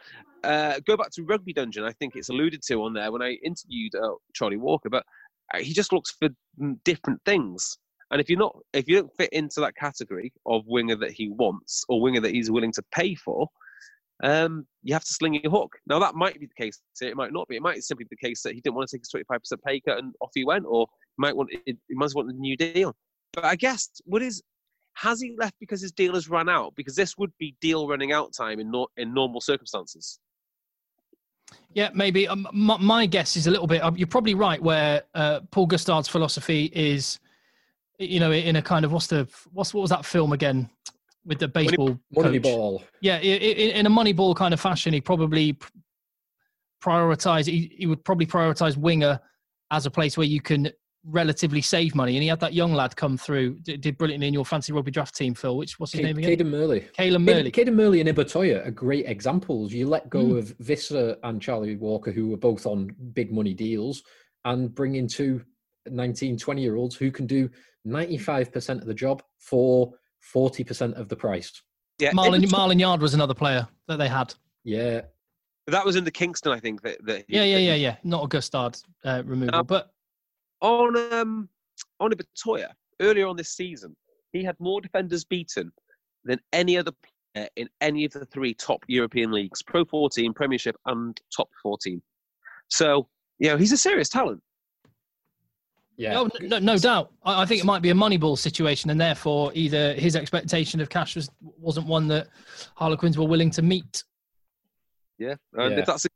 [0.43, 1.83] uh, go back to Rugby Dungeon.
[1.83, 5.05] I think it's alluded to on there when I interviewed uh, Charlie Walker, but
[5.53, 6.29] uh, he just looks for
[6.83, 7.77] different things.
[8.11, 11.29] And if you're not, if you don't fit into that category of winger that he
[11.29, 13.47] wants or winger that he's willing to pay for,
[14.23, 15.77] um, you have to sling your hook.
[15.87, 16.79] Now that might be the case.
[17.01, 17.55] It might not be.
[17.55, 19.79] It might simply be the case that he didn't want to take a 25% pay
[19.79, 20.87] cut and off he went, or
[21.17, 22.95] he might want he might want a new deal.
[23.33, 24.43] But I guess what is
[24.93, 26.75] has he left because his deal has run out?
[26.75, 30.19] Because this would be deal running out time in nor in normal circumstances.
[31.73, 32.27] Yeah, maybe.
[32.27, 33.83] Um, my, my guess is a little bit.
[33.83, 34.61] Um, you're probably right.
[34.61, 37.19] Where uh, Paul Gustard's philosophy is,
[37.99, 40.69] you know, in a kind of what's the what's what was that film again
[41.25, 42.25] with the baseball coach?
[42.25, 42.83] Moneyball.
[43.01, 45.67] Yeah, i- i- in a Moneyball kind of fashion, he probably p-
[46.83, 47.45] prioritize.
[47.47, 49.19] He, he would probably prioritize winger
[49.71, 50.69] as a place where you can
[51.05, 52.15] relatively save money.
[52.15, 54.91] And he had that young lad come through, did, did brilliantly in your fancy rugby
[54.91, 55.57] draft team, Phil.
[55.57, 56.29] Which what's his name again?
[56.31, 56.81] Cadan Murley.
[56.97, 57.51] Caelan Murley.
[57.51, 59.73] Cadan Murley and Ibitoye are great examples.
[59.73, 60.37] You let go Mm.
[60.37, 64.03] of Visser and Charlie Walker, who were both on big money deals,
[64.45, 65.41] and bring in two
[65.89, 67.49] 19, 20 year olds who can do
[67.87, 69.91] 95% of the job for
[70.35, 71.51] 40% of the price.
[71.99, 74.33] Yeah, Marland, Ibitoye- Marland Yarde was another player that they had.
[74.63, 75.01] Yeah.
[75.67, 76.81] that was in the Kingston, I think.
[76.83, 77.95] That, that he- Yeah, yeah, that he- yeah, yeah.
[78.03, 79.63] Not a Gustard uh, removal, No.
[79.63, 79.91] but
[80.61, 81.49] on um
[81.99, 82.67] on Ibitoye
[83.01, 83.95] earlier on this season,
[84.33, 85.71] he had more defenders beaten
[86.23, 90.75] than any other player in any of the three top European leagues: Pro 14, Premiership,
[90.85, 92.01] and Top 14.
[92.67, 93.07] So,
[93.39, 94.41] you know, he's a serious talent.
[95.97, 96.13] Yeah.
[96.13, 97.11] no, no, no doubt.
[97.23, 100.89] I, I think it might be a Moneyball situation, and therefore either his expectation of
[100.89, 102.27] cash was wasn't one that
[102.75, 104.03] Harlequins were willing to meet.
[105.19, 105.79] Yeah, and Yeah.
[105.79, 106.09] if that's, I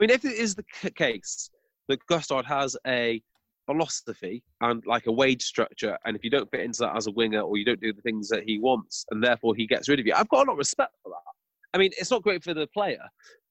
[0.00, 0.64] mean, if it is the
[0.96, 1.50] case
[1.88, 3.22] that Gustard has a
[3.70, 7.12] philosophy and like a wage structure, and if you don't fit into that as a
[7.12, 10.00] winger or you don't do the things that he wants, and therefore he gets rid
[10.00, 11.32] of you, I've got a lot of respect for that.
[11.72, 13.04] I mean, it's not great for the player,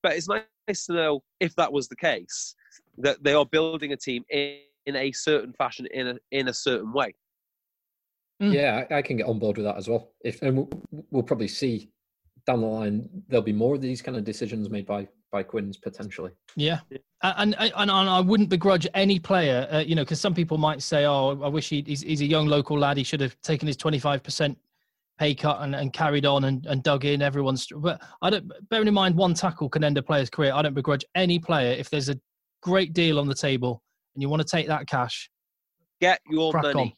[0.04, 2.56] but it's nice to know if that was the case
[2.98, 6.54] that they are building a team in, in a certain fashion, in a in a
[6.54, 7.16] certain way.
[8.42, 8.54] Mm.
[8.54, 10.12] Yeah, I, I can get on board with that as well.
[10.24, 10.70] If and we'll,
[11.12, 11.92] we'll probably see
[12.46, 15.78] down the line there'll be more of these kind of decisions made by by Quins
[15.78, 16.32] potentially.
[16.56, 16.80] Yeah,
[17.22, 20.82] and and, and I wouldn't begrudge any player, uh, you know, because some people might
[20.82, 22.98] say, "Oh, I wish he, he's, he's a young local lad.
[22.98, 24.58] He should have taken his twenty five percent
[25.18, 28.52] pay cut and, and carried on and, and dug in." Everyone's, but I don't.
[28.70, 30.54] Bearing in mind, one tackle can end a player's career.
[30.54, 32.20] I don't begrudge any player if there's a
[32.62, 33.82] great deal on the table
[34.16, 35.30] and you want to take that cash,
[36.02, 36.82] Get your crack money.
[36.82, 36.92] on,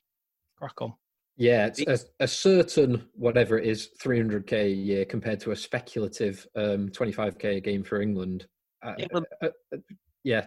[0.58, 0.94] crack on.
[1.42, 1.82] Yeah, it's
[2.20, 7.58] a, a certain whatever it is, 300k a year compared to a speculative um, 25k
[7.58, 8.46] a game for England.
[8.84, 9.78] Uh, England- uh, uh,
[10.24, 10.46] yeah,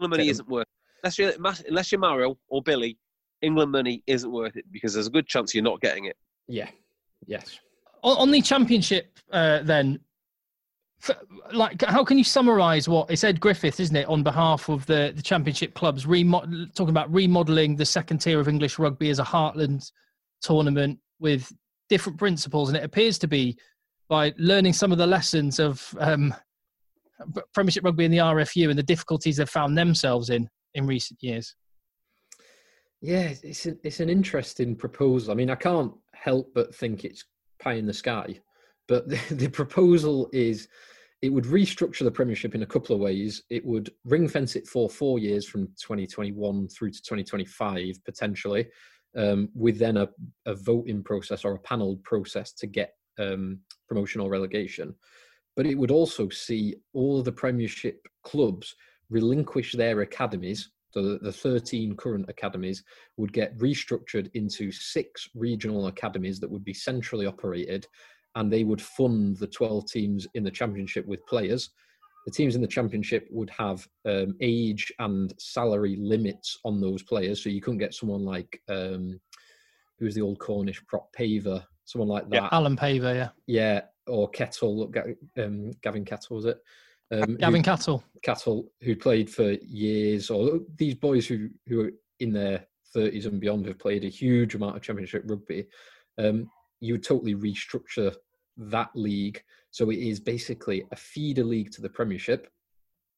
[0.00, 0.66] England money isn't worth
[1.02, 1.32] unless you're
[1.68, 2.96] unless you're Maro or Billy.
[3.42, 6.16] England money isn't worth it because there's a good chance you're not getting it.
[6.48, 6.70] yeah,
[7.26, 7.60] yes.
[8.02, 10.00] on, on the championship uh, then
[11.06, 11.18] f-
[11.52, 15.12] like how can you summarize what it's ed griffith isn't it on behalf of the,
[15.14, 19.24] the championship clubs remo- talking about remodeling the second tier of english rugby as a
[19.24, 19.92] heartland
[20.42, 21.50] tournament with
[21.88, 23.56] different principles and it appears to be
[24.08, 26.34] by learning some of the lessons of um,
[27.54, 31.54] premiership rugby and the rfu and the difficulties they've found themselves in in recent years
[33.00, 35.32] Yeah, it's a, it's an interesting proposal.
[35.32, 37.24] I mean, I can't help but think it's
[37.60, 38.40] pie in the sky,
[38.88, 40.68] but the, the proposal is
[41.22, 43.42] it would restructure the Premiership in a couple of ways.
[43.50, 48.66] It would ring fence it for four years from 2021 through to 2025 potentially,
[49.16, 50.08] um, with then a,
[50.46, 54.94] a voting process or a panel process to get um, promotion or relegation.
[55.56, 58.74] But it would also see all the Premiership clubs
[59.08, 60.70] relinquish their academies.
[60.90, 62.84] So the, the 13 current academies
[63.16, 67.86] would get restructured into six regional academies that would be centrally operated,
[68.34, 71.70] and they would fund the 12 teams in the championship with players.
[72.26, 77.42] The teams in the championship would have um, age and salary limits on those players,
[77.42, 79.20] so you couldn't get someone like um,
[79.98, 82.34] who's the old Cornish prop Paver, someone like that.
[82.42, 82.48] Yeah.
[82.50, 84.92] alan paver yeah Yeah, or Kettle,
[85.38, 86.58] um, Gavin Kettle was it?
[87.12, 91.92] Um, who- gavin cattle Cattle, who played for years, or these boys who who are
[92.18, 95.66] in their thirties and beyond have played a huge amount of Championship rugby.
[96.18, 96.50] Um,
[96.80, 98.12] you would totally restructure
[98.56, 99.40] that league
[99.76, 102.48] so it is basically a feeder league to the Premiership,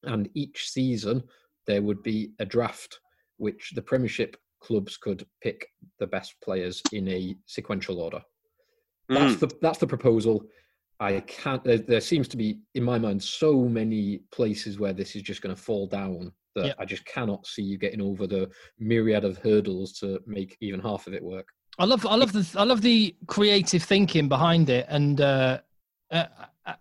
[0.03, 1.23] and each season
[1.69, 2.99] there would be a draft
[3.37, 5.69] which the Premiership clubs could pick
[6.01, 8.21] the best players in a sequential order.
[9.09, 9.39] That's Mm.
[9.39, 10.47] the that's the proposal.
[10.99, 11.63] I can't.
[11.63, 15.43] There, there, seems to be, in my mind, so many places where this is just
[15.43, 16.77] going to fall down that yep.
[16.81, 18.51] I just cannot see you getting over the
[18.81, 21.47] myriad of hurdles to make even half of it work.
[21.79, 25.61] I love, I love the, I love the creative thinking behind it, and uh,
[26.11, 26.27] uh,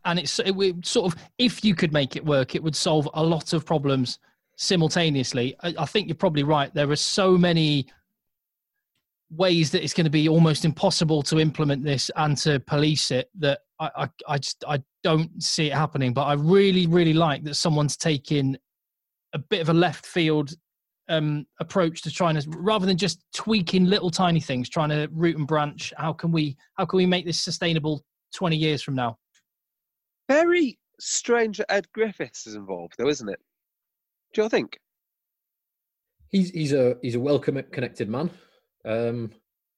[0.05, 3.09] and it's it would sort of if you could make it work, it would solve
[3.13, 4.19] a lot of problems
[4.55, 5.55] simultaneously.
[5.61, 6.73] I, I think you're probably right.
[6.73, 7.87] There are so many
[9.29, 13.29] ways that it's going to be almost impossible to implement this and to police it
[13.39, 16.13] that I, I, I just I don't see it happening.
[16.13, 18.57] But I really, really like that someone's taking
[19.33, 20.53] a bit of a left field
[21.09, 25.37] um, approach to trying to rather than just tweaking little tiny things, trying to root
[25.37, 25.93] and branch.
[25.97, 28.03] How can we how can we make this sustainable
[28.37, 29.17] twenty years from now?
[30.29, 33.39] Very strange that Ed Griffiths is involved, though, isn't it?
[34.33, 34.79] Do you think?
[36.29, 38.29] He's he's a he's a well connected man.
[38.85, 39.31] Um,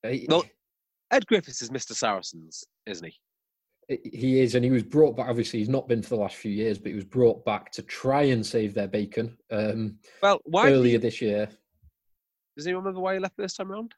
[0.03, 0.43] he, well,
[1.11, 1.93] Ed Griffiths is Mr.
[1.93, 3.97] Saracens, isn't he?
[4.03, 5.29] He is, and he was brought back.
[5.29, 7.81] Obviously, he's not been for the last few years, but he was brought back to
[7.81, 9.37] try and save their bacon.
[9.51, 11.49] Um, well, why earlier he, this year?
[12.57, 13.95] Does anyone remember why he left this time around?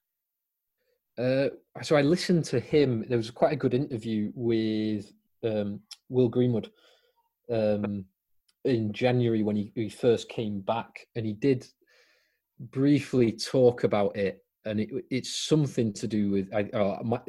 [1.17, 1.49] Uh,
[1.81, 3.05] so I listened to him.
[3.07, 5.11] There was quite a good interview with
[5.43, 6.71] um, Will Greenwood
[7.51, 8.05] um,
[8.65, 11.65] in January when he, he first came back, and he did
[12.59, 17.19] briefly talk about it and it, it's something to do with I, uh, my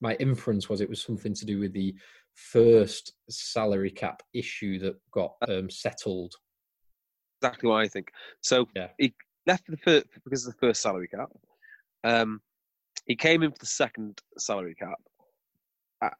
[0.00, 1.94] my inference was it was something to do with the
[2.34, 6.34] first salary cap issue that got um, settled.
[7.42, 8.08] Exactly what I think.
[8.40, 8.88] So yeah.
[8.98, 9.14] he
[9.46, 11.28] left the first, because of the first salary cap.
[12.02, 12.40] Um,
[13.06, 15.00] he came in for the second salary cap.
[16.02, 16.10] I,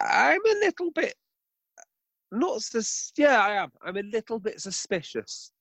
[0.00, 1.14] I'm a little bit
[2.30, 3.70] not sus- yeah, I am.
[3.82, 5.52] I'm a little bit suspicious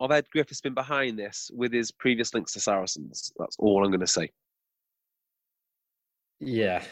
[0.00, 3.32] of Ed Griffiths been behind this with his previous links to Saracens.
[3.38, 4.30] That's all I'm going to say.
[6.40, 6.82] Yeah,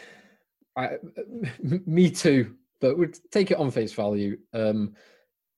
[0.77, 0.97] I,
[1.85, 2.55] me too.
[2.79, 4.37] But we'd take it on face value.
[4.53, 4.95] Um,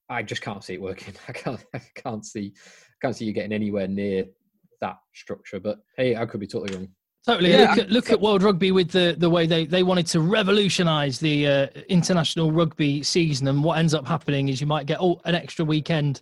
[0.09, 1.13] I just can't see it working.
[1.27, 1.63] I can't.
[1.73, 2.53] I can't see.
[3.01, 4.25] Can't see you getting anywhere near
[4.81, 5.59] that structure.
[5.59, 6.89] But hey, I could be totally wrong.
[7.25, 7.51] Totally.
[7.51, 7.69] Yeah.
[7.69, 11.19] Look, at, look at World Rugby with the, the way they, they wanted to revolutionise
[11.19, 15.21] the uh, international rugby season, and what ends up happening is you might get oh,
[15.23, 16.21] an extra weekend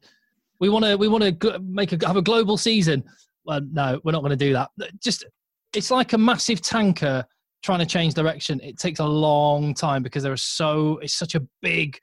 [0.62, 3.04] we want to we want to make a have a global season.
[3.44, 4.70] Well, no, we're not going to do that.
[5.02, 5.26] Just
[5.74, 7.26] it's like a massive tanker
[7.64, 8.62] trying to change direction.
[8.62, 12.00] It takes a long time because there are so it's such a big.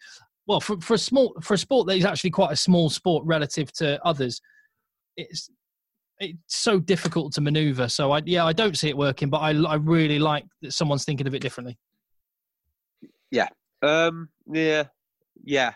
[0.49, 3.25] Well, for for a small for a sport that is actually quite a small sport
[3.25, 4.43] relative to others,
[5.17, 5.51] it's
[6.21, 7.89] it's so difficult to maneuver.
[7.89, 11.05] So I yeah, I don't see it working, but I I really like that someone's
[11.05, 11.79] thinking of it differently.
[13.31, 13.49] Yeah.
[13.83, 14.29] Um.
[14.47, 14.85] Yeah.
[15.45, 15.73] Yeah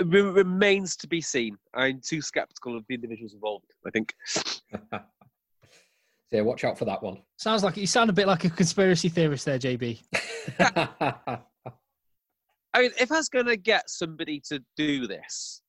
[0.00, 1.56] remains to be seen.
[1.74, 3.66] I'm too skeptical of the individuals involved.
[3.86, 4.14] I think.
[6.30, 7.22] yeah, watch out for that one.
[7.36, 10.02] Sounds like you sound a bit like a conspiracy theorist there, JB.
[12.76, 15.62] I mean, if I was going to get somebody to do this,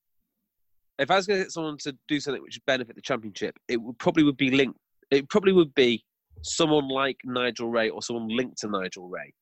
[1.00, 3.58] if I was going to get someone to do something which would benefit the championship,
[3.68, 4.80] it would probably would be linked.
[5.12, 6.04] It probably would be
[6.42, 9.34] someone like Nigel Ray or someone linked to Nigel Ray.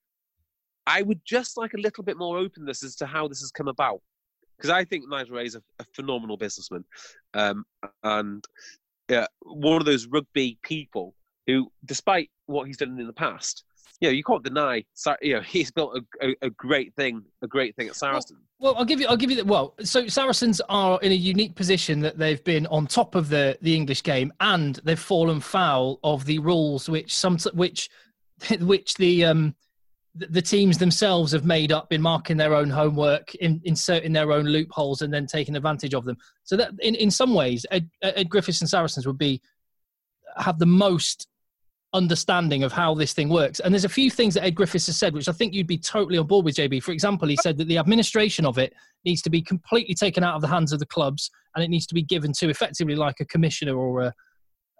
[0.85, 3.67] I would just like a little bit more openness as to how this has come
[3.67, 4.01] about
[4.57, 6.85] because I think Nigel Ray is a, a phenomenal businessman,
[7.33, 7.65] um,
[8.03, 8.43] and
[9.09, 11.15] yeah, one of those rugby people
[11.47, 13.63] who, despite what he's done in the past,
[13.99, 14.83] you know, you can't deny,
[15.21, 18.39] you know, he's built a, a, a great thing, a great thing at Saracens.
[18.59, 19.45] Well, well, I'll give you, I'll give you that.
[19.45, 23.57] Well, so Saracens are in a unique position that they've been on top of the
[23.61, 27.89] the English game, and they've fallen foul of the rules which some, which,
[28.59, 29.55] which the um
[30.15, 34.45] the teams themselves have made up in marking their own homework, in inserting their own
[34.45, 36.15] loopholes, and then taking advantage of them.
[36.43, 39.41] So that, in, in some ways, Ed, Ed Griffiths and Saracens would be
[40.37, 41.27] have the most
[41.93, 43.59] understanding of how this thing works.
[43.59, 45.77] And there's a few things that Ed Griffiths has said, which I think you'd be
[45.77, 46.81] totally on board with, JB.
[46.81, 48.73] For example, he said that the administration of it
[49.05, 51.85] needs to be completely taken out of the hands of the clubs, and it needs
[51.87, 54.13] to be given to effectively like a commissioner or a.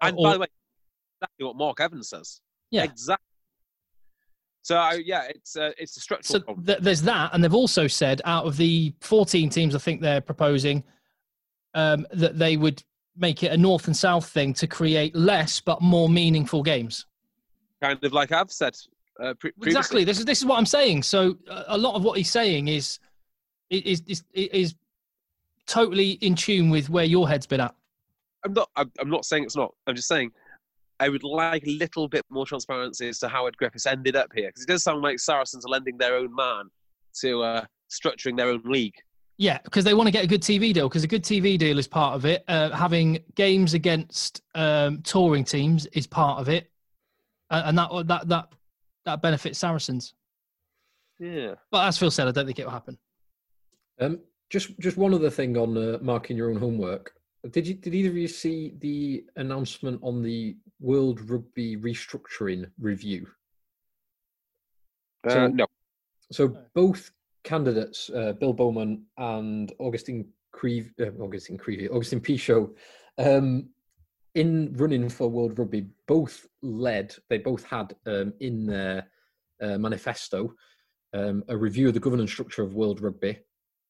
[0.02, 0.46] And or, by the way,
[1.20, 2.40] exactly what Mark Evans says.
[2.70, 3.24] Yeah, exactly
[4.64, 6.42] so yeah, it's uh, it's a structural.
[6.46, 10.00] So th- there's that, and they've also said out of the 14 teams, I think
[10.00, 10.82] they're proposing
[11.74, 12.82] um, that they would
[13.16, 17.06] make it a north and south thing to create less but more meaningful games.
[17.80, 18.76] Kind of like I've said.
[19.20, 20.04] Uh, pre- exactly.
[20.04, 21.02] This is this is what I'm saying.
[21.02, 22.98] So uh, a lot of what he's saying is
[23.70, 24.74] is is is
[25.66, 27.74] totally in tune with where your head's been at.
[28.44, 28.68] I'm not.
[28.76, 29.72] I'm not saying it's not.
[29.86, 30.32] I'm just saying
[31.00, 34.30] I would like a little bit more transparency as to how Ed Griffiths ended up
[34.34, 36.70] here, because it does sound like Saracens are lending their own man
[37.20, 38.94] to uh, structuring their own league.
[39.36, 40.88] Yeah, because they want to get a good TV deal.
[40.88, 42.44] Because a good TV deal is part of it.
[42.46, 46.70] Uh, having games against um, touring teams is part of it,
[47.50, 48.48] uh, and that that that
[49.04, 50.14] that benefits Saracens.
[51.18, 51.54] Yeah.
[51.70, 52.96] But as Phil said, I don't think it will happen.
[54.00, 54.20] Um,
[54.50, 57.12] just just one other thing on uh, marking your own homework.
[57.50, 63.26] Did you did either of you see the announcement on the World Rugby restructuring review?
[65.26, 65.66] Uh, So- no.
[66.32, 67.10] So both
[67.44, 72.74] candidates, uh, Bill Beaumont and Augustine Creve, uh, Agustín Creevy, Agustín Pichot,
[73.18, 73.68] um,
[74.34, 77.14] in running for World Rugby, both led.
[77.28, 79.06] They both had um, in their
[79.62, 80.54] uh, manifesto
[81.12, 83.38] um, a review of the governance structure of World Rugby,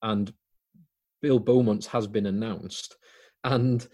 [0.02, 0.32] and
[1.22, 2.96] Bill Beaumont's has been announced.
[3.44, 3.86] And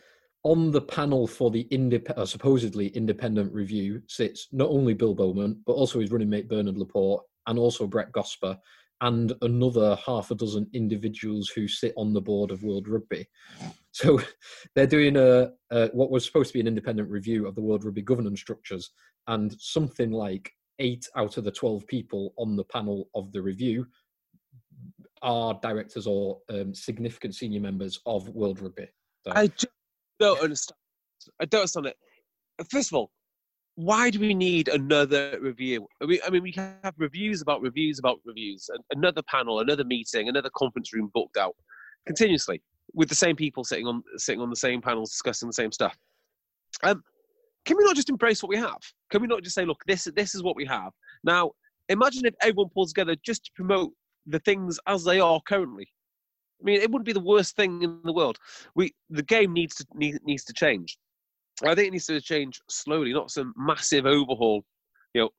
[0.42, 5.58] on the panel for the indep- uh, supposedly independent review sits not only Bill Beaumont,
[5.66, 8.58] but also his running mate Bernard Laporte and also Brett Gosper
[9.00, 13.26] and another half a dozen individuals who sit on the board of World Rugby.
[13.92, 14.20] So
[14.74, 17.84] they're doing a, a what was supposed to be an independent review of the World
[17.84, 18.90] Rugby governance structures,
[19.26, 23.86] and something like eight out of the 12 people on the panel of the review
[25.22, 28.88] are directors or um, significant senior members of World Rugby.
[29.26, 29.66] So- I just
[30.18, 30.76] don't understand.
[31.40, 31.96] I don't understand it.
[32.70, 33.10] First of all,
[33.76, 35.86] why do we need another review?
[36.02, 40.28] I mean, I mean, we have reviews about reviews about reviews, another panel, another meeting,
[40.28, 41.56] another conference room booked out
[42.06, 42.62] continuously
[42.94, 45.96] with the same people sitting on sitting on the same panels discussing the same stuff.
[46.82, 47.02] Um,
[47.64, 48.78] can we not just embrace what we have?
[49.10, 50.92] Can we not just say, look, this this is what we have
[51.24, 51.52] now?
[51.88, 53.92] Imagine if everyone pulls together just to promote
[54.26, 55.88] the things as they are currently.
[56.60, 58.38] I mean, it wouldn't be the worst thing in the world.
[58.74, 60.98] We the game needs to need, needs to change.
[61.68, 64.64] I think it needs to change slowly, not some massive overhaul,
[65.14, 65.30] you know,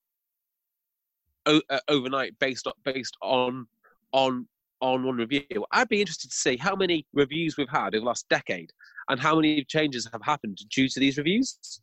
[1.48, 3.68] o- uh, overnight based on based on
[4.14, 4.48] on
[4.82, 5.66] on one review.
[5.72, 8.72] I'd be interested to see how many reviews we've had in the last decade
[9.10, 11.82] and how many changes have happened due to these reviews.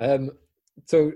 [0.00, 0.30] Um,
[0.86, 1.12] so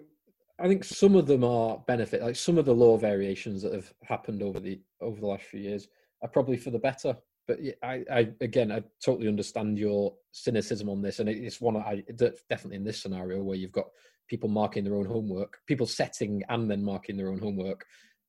[0.58, 3.92] I think some of them are benefit, like some of the law variations that have
[4.02, 5.88] happened over the over the last few years
[6.22, 7.16] are probably for the better.
[7.48, 11.76] But yeah, I, I again, I totally understand your cynicism on this, and it's one
[11.76, 13.86] I de- definitely in this scenario where you've got
[14.28, 17.86] people marking their own homework, people setting and then marking their own homework.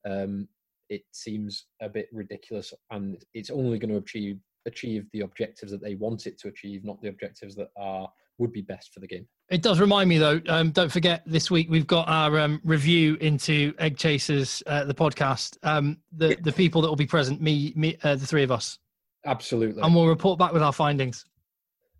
[0.10, 0.48] Um,
[0.90, 5.82] it seems a bit ridiculous, and it's only going to achieve achieve the objectives that
[5.82, 9.08] they want it to achieve, not the objectives that are would be best for the
[9.08, 9.28] game.
[9.50, 10.40] It does remind me, though.
[10.48, 14.94] Um, don't forget, this week we've got our um, review into Egg Chasers, uh, the
[14.94, 15.58] podcast.
[15.64, 18.80] Um, the the people that will be present, me, me, uh, the three of us,
[19.26, 19.82] Absolutely.
[19.82, 21.26] and we'll report back with our findings.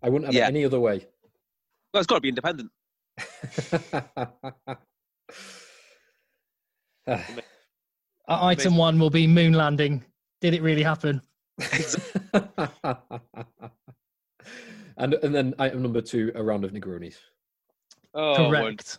[0.02, 0.44] I wouldn't have Yeah.
[0.46, 1.06] it any other way.
[1.92, 2.70] Well, it's got to be independent.
[8.30, 10.04] Uh, item one will be moon landing.
[10.40, 11.20] Did it really happen?
[14.96, 17.16] and and then item number two, a round of Negronis.
[18.14, 18.50] Oh, one.
[18.50, 18.98] Correct.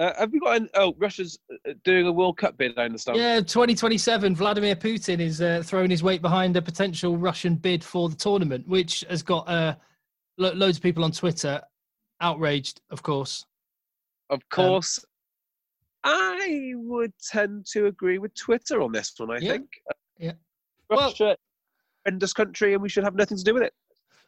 [0.00, 0.56] Uh, have we got?
[0.56, 1.38] An, oh, Russia's
[1.68, 2.78] uh, doing a World Cup bid.
[2.78, 3.18] I understand.
[3.18, 4.34] Yeah, 2027.
[4.34, 8.66] Vladimir Putin is uh, throwing his weight behind a potential Russian bid for the tournament,
[8.66, 9.74] which has got uh,
[10.38, 11.60] lo- loads of people on Twitter
[12.22, 13.44] outraged, of course.
[14.30, 15.04] Of course,
[16.02, 19.30] I would tend to agree with Twitter on this one.
[19.30, 19.52] I Yeah.
[19.52, 19.68] think.
[20.18, 20.32] Yeah.
[20.88, 21.36] Well- Russia,
[22.06, 23.74] horrendous country, and we should have nothing to do with it.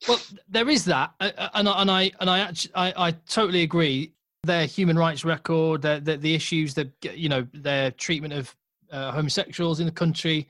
[0.07, 3.11] Well, there is that, uh, uh, and I, and I and I actually I, I
[3.12, 4.12] totally agree.
[4.45, 8.55] Their human rights record, the the, the issues that you know their treatment of
[8.90, 10.49] uh, homosexuals in the country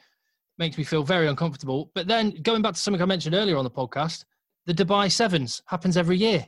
[0.59, 1.91] makes me feel very uncomfortable.
[1.95, 4.25] But then going back to something I mentioned earlier on the podcast,
[4.65, 6.47] the Dubai Sevens happens every year.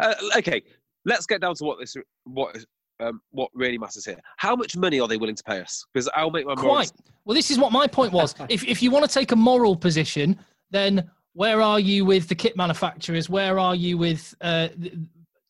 [0.00, 0.62] Uh, okay,
[1.04, 1.94] let's get down to what this
[2.24, 2.56] what
[3.00, 4.20] um, what really matters here.
[4.36, 5.84] How much money are they willing to pay us?
[5.92, 6.92] Because I'll make my Quite.
[7.24, 8.34] Well, this is what my point was.
[8.48, 10.38] if if you want to take a moral position,
[10.70, 13.28] then where are you with the kit manufacturers?
[13.28, 14.68] Where are you with uh,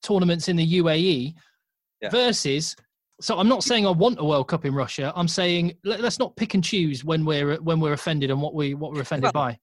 [0.03, 1.35] tournaments in the UAE?
[2.01, 2.09] Yeah.
[2.11, 2.74] Versus,
[3.20, 5.12] so I'm not saying I want a World Cup in Russia.
[5.15, 8.55] I'm saying let, us not pick and choose when we're when we're offended and what
[8.55, 9.59] we what we're offended Well- by.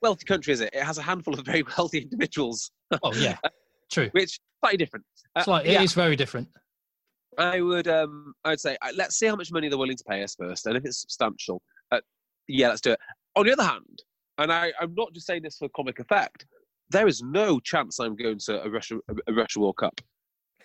[0.00, 0.70] Wealthy country, is it?
[0.72, 2.70] It has a handful of very wealthy individuals,
[3.02, 3.36] Oh yeah,
[3.92, 4.08] true.
[4.12, 5.04] which slightly different.
[5.36, 6.48] Uh, Slight, yeah, It is very different.
[7.36, 10.04] I would um I would say uh, let's see how much money they're willing to
[10.04, 11.60] pay us first, and if it's substantial,
[11.90, 12.00] uh,
[12.46, 13.00] yeah, let's do it.
[13.36, 14.02] On the other hand,
[14.38, 16.46] and I, I'm not just saying this for comic effect,
[16.92, 20.00] there is no chance I'm going to a Russia a Russia World Cup.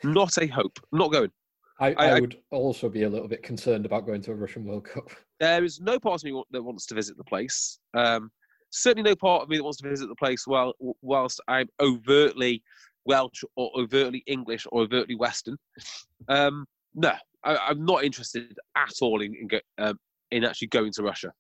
[0.04, 0.80] Not a hope.
[0.92, 1.32] Not going.
[1.80, 4.36] I, I- I, I- would also be a little bit concerned about going to a
[4.36, 5.10] Russian World Cup.
[5.40, 7.78] There is no part of me that wants to visit the place.
[7.94, 8.32] Um,
[8.72, 10.74] certainly, no part of me that wants to visit the place while
[11.04, 12.64] whilst I'm overtly
[13.06, 15.56] Welsh or overtly English or overtly Western.
[16.28, 17.14] Um, no,
[17.44, 20.00] I, I'm not interested at all in in, go, um,
[20.32, 21.32] in actually going to Russia.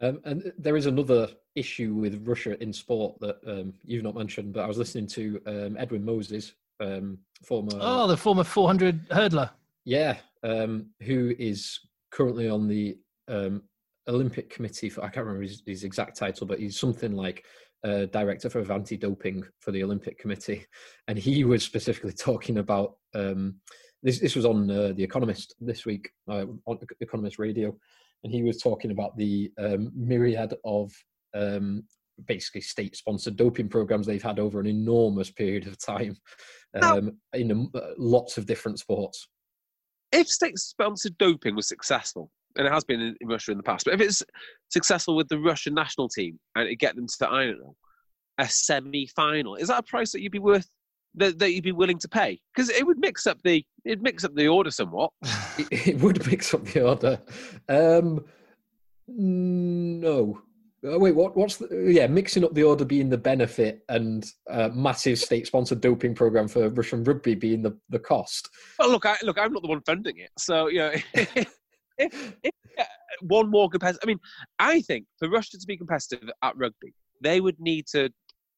[0.00, 4.52] Um, and there is another issue with Russia in sport that um, you've not mentioned,
[4.52, 9.50] but I was listening to um, Edwin Moses, um, former Oh, the former 400 hurdler.
[9.84, 11.80] yeah, um, who is
[12.10, 12.96] currently on the
[13.26, 13.62] um,
[14.06, 17.44] Olympic Committee for I can't remember his, his exact title, but he's something like
[17.84, 20.64] uh, director for anti-doping for the Olympic Committee,
[21.08, 23.56] and he was specifically talking about um,
[24.02, 24.18] this.
[24.20, 27.76] This was on uh, the Economist this week uh, on Economist Radio,
[28.24, 30.92] and he was talking about the um, myriad of
[31.34, 31.84] um,
[32.26, 36.16] basically state-sponsored doping programs they've had over an enormous period of time
[36.82, 39.28] um, in a, lots of different sports.
[40.12, 43.84] If state-sponsored doping was successful, and it has been in, in, Russia in the past,
[43.84, 44.22] but if it's
[44.70, 47.76] successful with the Russian national team and it get them to I don't know
[48.38, 50.68] a semi-final, is that a price that you'd be worth
[51.14, 52.40] that, that you'd be willing to pay?
[52.54, 55.10] Because it would mix up the it mix up the order somewhat.
[55.70, 57.20] it, would mix up the order.
[57.68, 58.24] Um,
[59.06, 60.42] no,
[60.84, 61.36] Oh, wait, what?
[61.36, 61.90] What's the?
[61.92, 66.68] Yeah, mixing up the order being the benefit and uh, massive state-sponsored doping program for
[66.68, 68.48] Russian rugby being the, the cost.
[68.78, 71.56] Well, look, I, look, I'm not the one funding it, so you know, if,
[71.98, 72.84] if uh,
[73.22, 74.20] one more competitive, I mean,
[74.60, 78.10] I think for Russia to be competitive at rugby, they would need to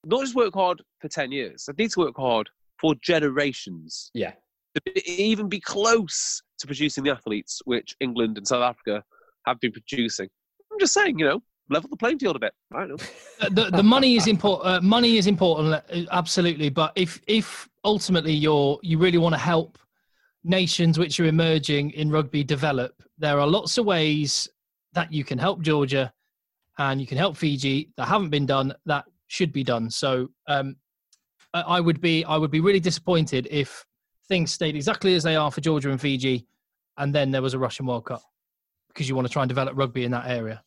[0.05, 2.49] not just work hard for ten years; I need to work hard
[2.81, 4.11] for generations.
[4.15, 4.33] Yeah,
[4.75, 9.03] to be, even be close to producing the athletes which England and South Africa
[9.47, 10.29] have been producing.
[10.73, 12.53] I'm just saying, you know, level the playing field a bit.
[12.75, 13.49] I don't know.
[13.51, 14.69] The the money is important.
[14.69, 16.69] Uh, money is important, uh, absolutely.
[16.69, 19.79] But if if ultimately you're you really want to help
[20.45, 24.49] nations which are emerging in rugby develop, there are lots of ways
[24.93, 26.13] that you can help Georgia
[26.79, 29.89] and you can help Fiji that haven't been done that should be done.
[29.89, 30.77] So um,
[31.55, 33.85] I would be I would be really disappointed if
[34.29, 36.47] things stayed exactly as they are for Georgia and Fiji,
[36.99, 38.23] and then there was a Russian World Cup
[38.89, 40.63] because you want to try and develop rugby in that area.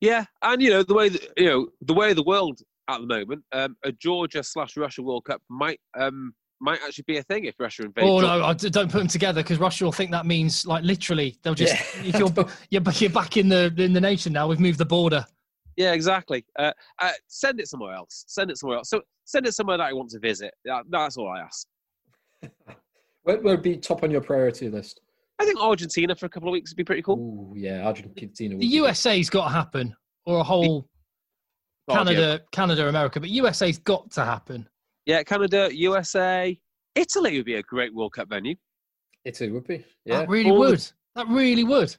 [0.00, 3.00] Yeah, and you know the way that, you know the way of the world at
[3.00, 7.22] the moment, um, a Georgia slash Russia World Cup might um, might actually be a
[7.22, 8.08] thing if Russia invades.
[8.08, 11.38] Oh no, I don't put them together because Russia will think that means like literally
[11.42, 12.08] they'll just yeah.
[12.08, 12.32] if you're
[12.70, 14.48] you're you're back in the in the nation now.
[14.48, 15.26] We've moved the border.
[15.82, 16.44] Yeah, exactly.
[16.56, 18.24] Uh, uh, send it somewhere else.
[18.28, 18.88] Send it somewhere else.
[18.88, 20.54] So send it somewhere that I want to visit.
[20.64, 21.66] That, that's all I ask.
[23.24, 25.00] Where would be top on your priority list?
[25.40, 27.18] I think Argentina for a couple of weeks would be pretty cool.
[27.18, 28.56] Ooh, yeah, Argentina.
[28.56, 29.92] The USA's got to happen,
[30.24, 30.88] or a whole
[31.88, 32.46] oh, Canada, yeah.
[32.52, 34.68] Canada, America, but USA's got to happen.
[35.04, 36.56] Yeah, Canada, USA,
[36.94, 38.54] Italy would be a great World Cup venue.
[39.24, 39.84] Italy would be.
[40.04, 40.78] Yeah, that really All would.
[40.78, 40.92] The...
[41.16, 41.96] That really would.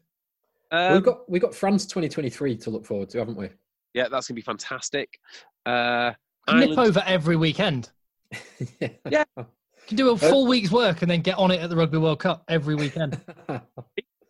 [0.72, 3.49] Um, we've got we got France 2023 to look forward to, haven't we?
[3.94, 5.20] Yeah, that's gonna be fantastic.
[5.65, 6.14] Uh,
[6.52, 7.90] nip over every weekend.
[8.80, 8.90] yeah.
[9.10, 9.24] yeah.
[9.38, 9.45] You
[9.88, 11.98] can do a uh, full week's work and then get on it at the Rugby
[11.98, 13.20] World Cup every weekend.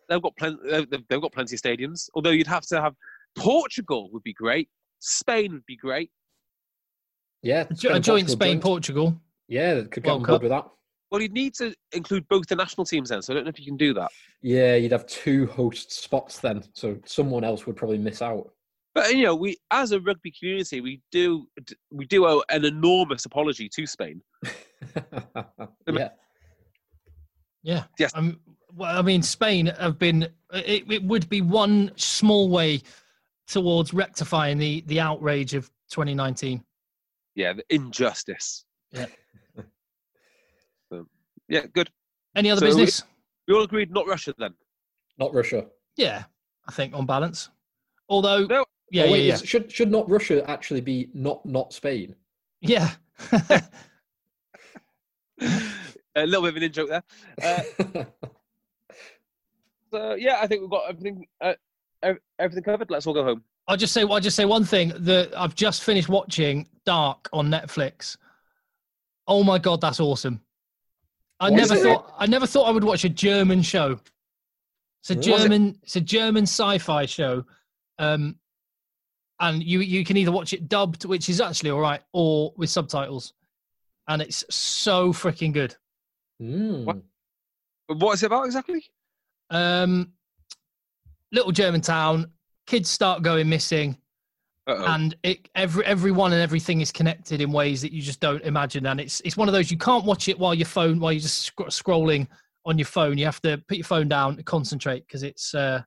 [0.08, 0.58] they've got plenty.
[1.08, 2.08] They've got plenty of stadiums.
[2.14, 2.94] Although you'd have to have
[3.36, 4.68] Portugal would be great.
[5.00, 6.10] Spain would be great.
[7.42, 9.20] Yeah, a joint Spain Portugal.
[9.48, 10.66] Yeah, could get on board with that.
[11.10, 13.60] Well, you'd need to include both the national teams then, so I don't know if
[13.60, 14.10] you can do that.
[14.42, 18.50] Yeah, you'd have two host spots then, so someone else would probably miss out.
[18.94, 21.46] But you know, we as a rugby community, we do
[21.90, 24.22] we do owe an enormous apology to Spain.
[25.92, 26.10] yeah.
[27.62, 27.84] Yeah.
[27.98, 28.12] Yes.
[28.14, 28.38] Um,
[28.72, 30.28] well, I mean, Spain have been.
[30.52, 32.82] It, it would be one small way
[33.48, 36.62] towards rectifying the the outrage of 2019.
[37.34, 38.64] Yeah, the injustice.
[38.92, 39.06] Yeah.
[40.92, 41.06] so,
[41.48, 41.90] yeah, good.
[42.36, 43.02] Any other so business?
[43.48, 44.54] We, we all agreed not Russia then.
[45.18, 45.66] Not Russia.
[45.96, 46.24] Yeah,
[46.68, 47.48] I think on balance.
[48.08, 48.64] Although no,
[48.94, 49.36] yeah, oh, wait, yeah, yeah.
[49.38, 52.14] should should not Russia actually be not not Spain?
[52.60, 52.90] Yeah.
[53.32, 53.60] a
[56.14, 57.02] little bit of an in joke there.
[57.42, 58.04] Uh,
[59.90, 61.54] so yeah, I think we've got everything uh,
[62.38, 62.88] everything covered.
[62.88, 63.42] Let's all go home.
[63.66, 67.48] I'll just say I'll just say one thing that I've just finished watching Dark on
[67.50, 68.16] Netflix.
[69.26, 70.40] Oh my god, that's awesome!
[71.40, 73.98] I what never thought I never thought I would watch a German show.
[75.02, 75.76] It's a German it?
[75.82, 77.44] it's a German sci-fi show.
[77.98, 78.36] Um,
[79.44, 82.70] and you you can either watch it dubbed, which is actually all right, or with
[82.70, 83.34] subtitles,
[84.08, 85.76] and it's so freaking good.
[86.42, 86.84] Mm.
[86.84, 86.96] What?
[87.98, 88.82] what is it about exactly?
[89.50, 90.12] Um,
[91.30, 92.30] little German town,
[92.66, 93.98] kids start going missing,
[94.66, 94.94] Uh-oh.
[94.94, 98.86] and it every everyone and everything is connected in ways that you just don't imagine.
[98.86, 101.20] And it's it's one of those you can't watch it while your phone while you're
[101.20, 102.26] just sc- scrolling
[102.64, 103.18] on your phone.
[103.18, 105.82] You have to put your phone down and concentrate because it's uh,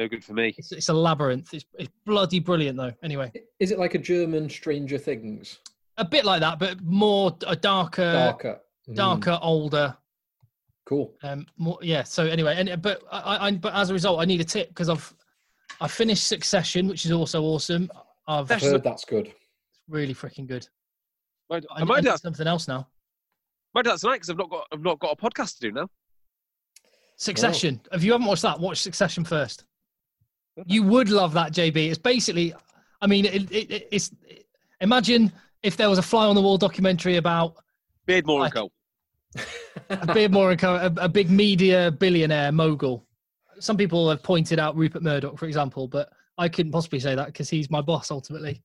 [0.00, 0.54] no good for me.
[0.56, 1.52] It's, it's a labyrinth.
[1.52, 2.92] It's, it's bloody brilliant, though.
[3.02, 5.58] Anyway, is it like a German Stranger Things?
[5.98, 8.94] A bit like that, but more a darker, darker, mm.
[8.94, 9.94] darker, older.
[10.86, 11.12] Cool.
[11.22, 12.02] Um, more, yeah.
[12.02, 14.88] So anyway, and but I, I but as a result, I need a tip because
[14.88, 15.14] I've
[15.80, 17.90] I finished Succession, which is also awesome.
[18.26, 19.26] I've heard that's good.
[19.26, 20.66] It's really freaking good.
[21.50, 22.88] I, I might do something else now.
[23.74, 25.72] Might do that tonight because I've not got I've not got a podcast to do
[25.72, 25.90] now.
[27.18, 27.82] Succession.
[27.92, 29.64] If you haven't watched that, watch Succession first.
[30.66, 31.76] You would love that, JB.
[31.88, 32.52] It's basically,
[33.00, 34.10] I mean, it, it, it's
[34.80, 35.32] imagine
[35.62, 37.56] if there was a fly on the wall documentary about
[38.06, 38.70] Beardmore and Co.
[39.90, 40.74] a Beardmore and Co.
[40.76, 43.06] A, a big media billionaire mogul.
[43.58, 47.26] Some people have pointed out Rupert Murdoch, for example, but I couldn't possibly say that
[47.26, 48.62] because he's my boss ultimately.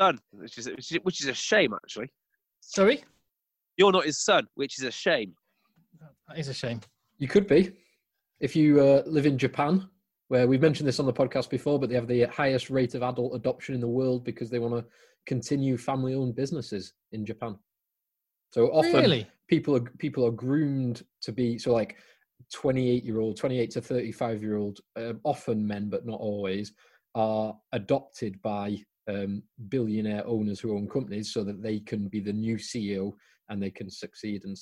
[0.00, 2.10] Son, which is which is- which is a shame actually.
[2.60, 3.02] Sorry,
[3.76, 5.34] You're not his son, which is a shame.
[6.28, 6.80] that is a shame.
[7.18, 7.72] You could be.
[8.40, 9.88] If you uh, live in Japan,
[10.28, 13.02] where we've mentioned this on the podcast before, but they have the highest rate of
[13.02, 14.84] adult adoption in the world because they want to
[15.26, 17.58] continue family owned businesses in Japan.
[18.52, 19.26] So often Really?
[19.48, 21.96] people are people are groomed to be so like
[22.52, 26.72] 28 year old 28 to 35 year old um, often men but not always
[27.14, 28.78] are adopted by
[29.08, 33.12] um, billionaire owners who own companies so that they can be the new ceo
[33.48, 34.56] and they can succeed and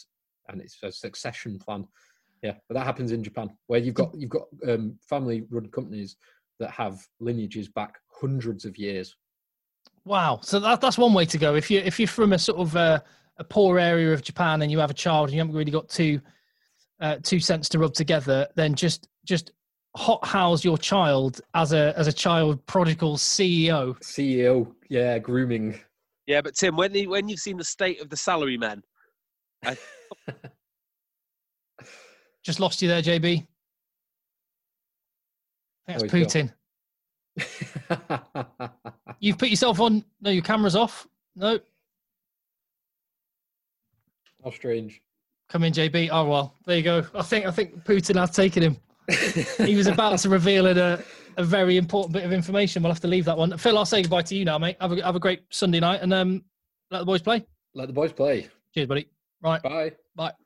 [0.49, 1.87] and it's a succession plan
[2.43, 6.17] yeah but that happens in japan where you've got you've got um, family run companies
[6.59, 9.17] that have lineages back hundreds of years
[10.07, 10.39] Wow.
[10.43, 11.57] So that, that's one way to go.
[11.57, 13.01] If you if you're from a sort of uh,
[13.39, 15.89] a poor area of Japan and you have a child and you haven't really got
[15.89, 16.21] two
[17.01, 19.51] uh, two cents to rub together, then just just
[19.97, 23.99] hot house your child as a as a child prodigal CEO.
[24.01, 25.81] ceo yeah grooming
[26.27, 28.83] Yeah, but Tim, when you, when you've seen the state of the salary men,
[32.47, 33.45] Just lost you there, JB.
[35.89, 36.05] Oh, That's.
[36.05, 36.53] Putin.
[39.21, 40.05] You've put yourself on.
[40.21, 41.09] No, your camera's off.
[41.35, 41.59] No,
[44.47, 45.03] how strange
[45.49, 46.09] come in, JB.
[46.13, 47.05] Oh well, there you go.
[47.15, 48.77] I think I think Putin has taken him.
[49.67, 51.03] He was about to reveal a,
[51.37, 52.83] a very important bit of information.
[52.83, 53.59] We'll have to leave that one.
[53.59, 54.77] Phil, I'll say goodbye to you now, mate.
[54.81, 56.45] Have a have a great Sunday night, and um,
[56.93, 57.45] let the boys play.
[57.75, 59.09] let the boys play Cheers, buddy.
[59.43, 60.46] Right, bye bye.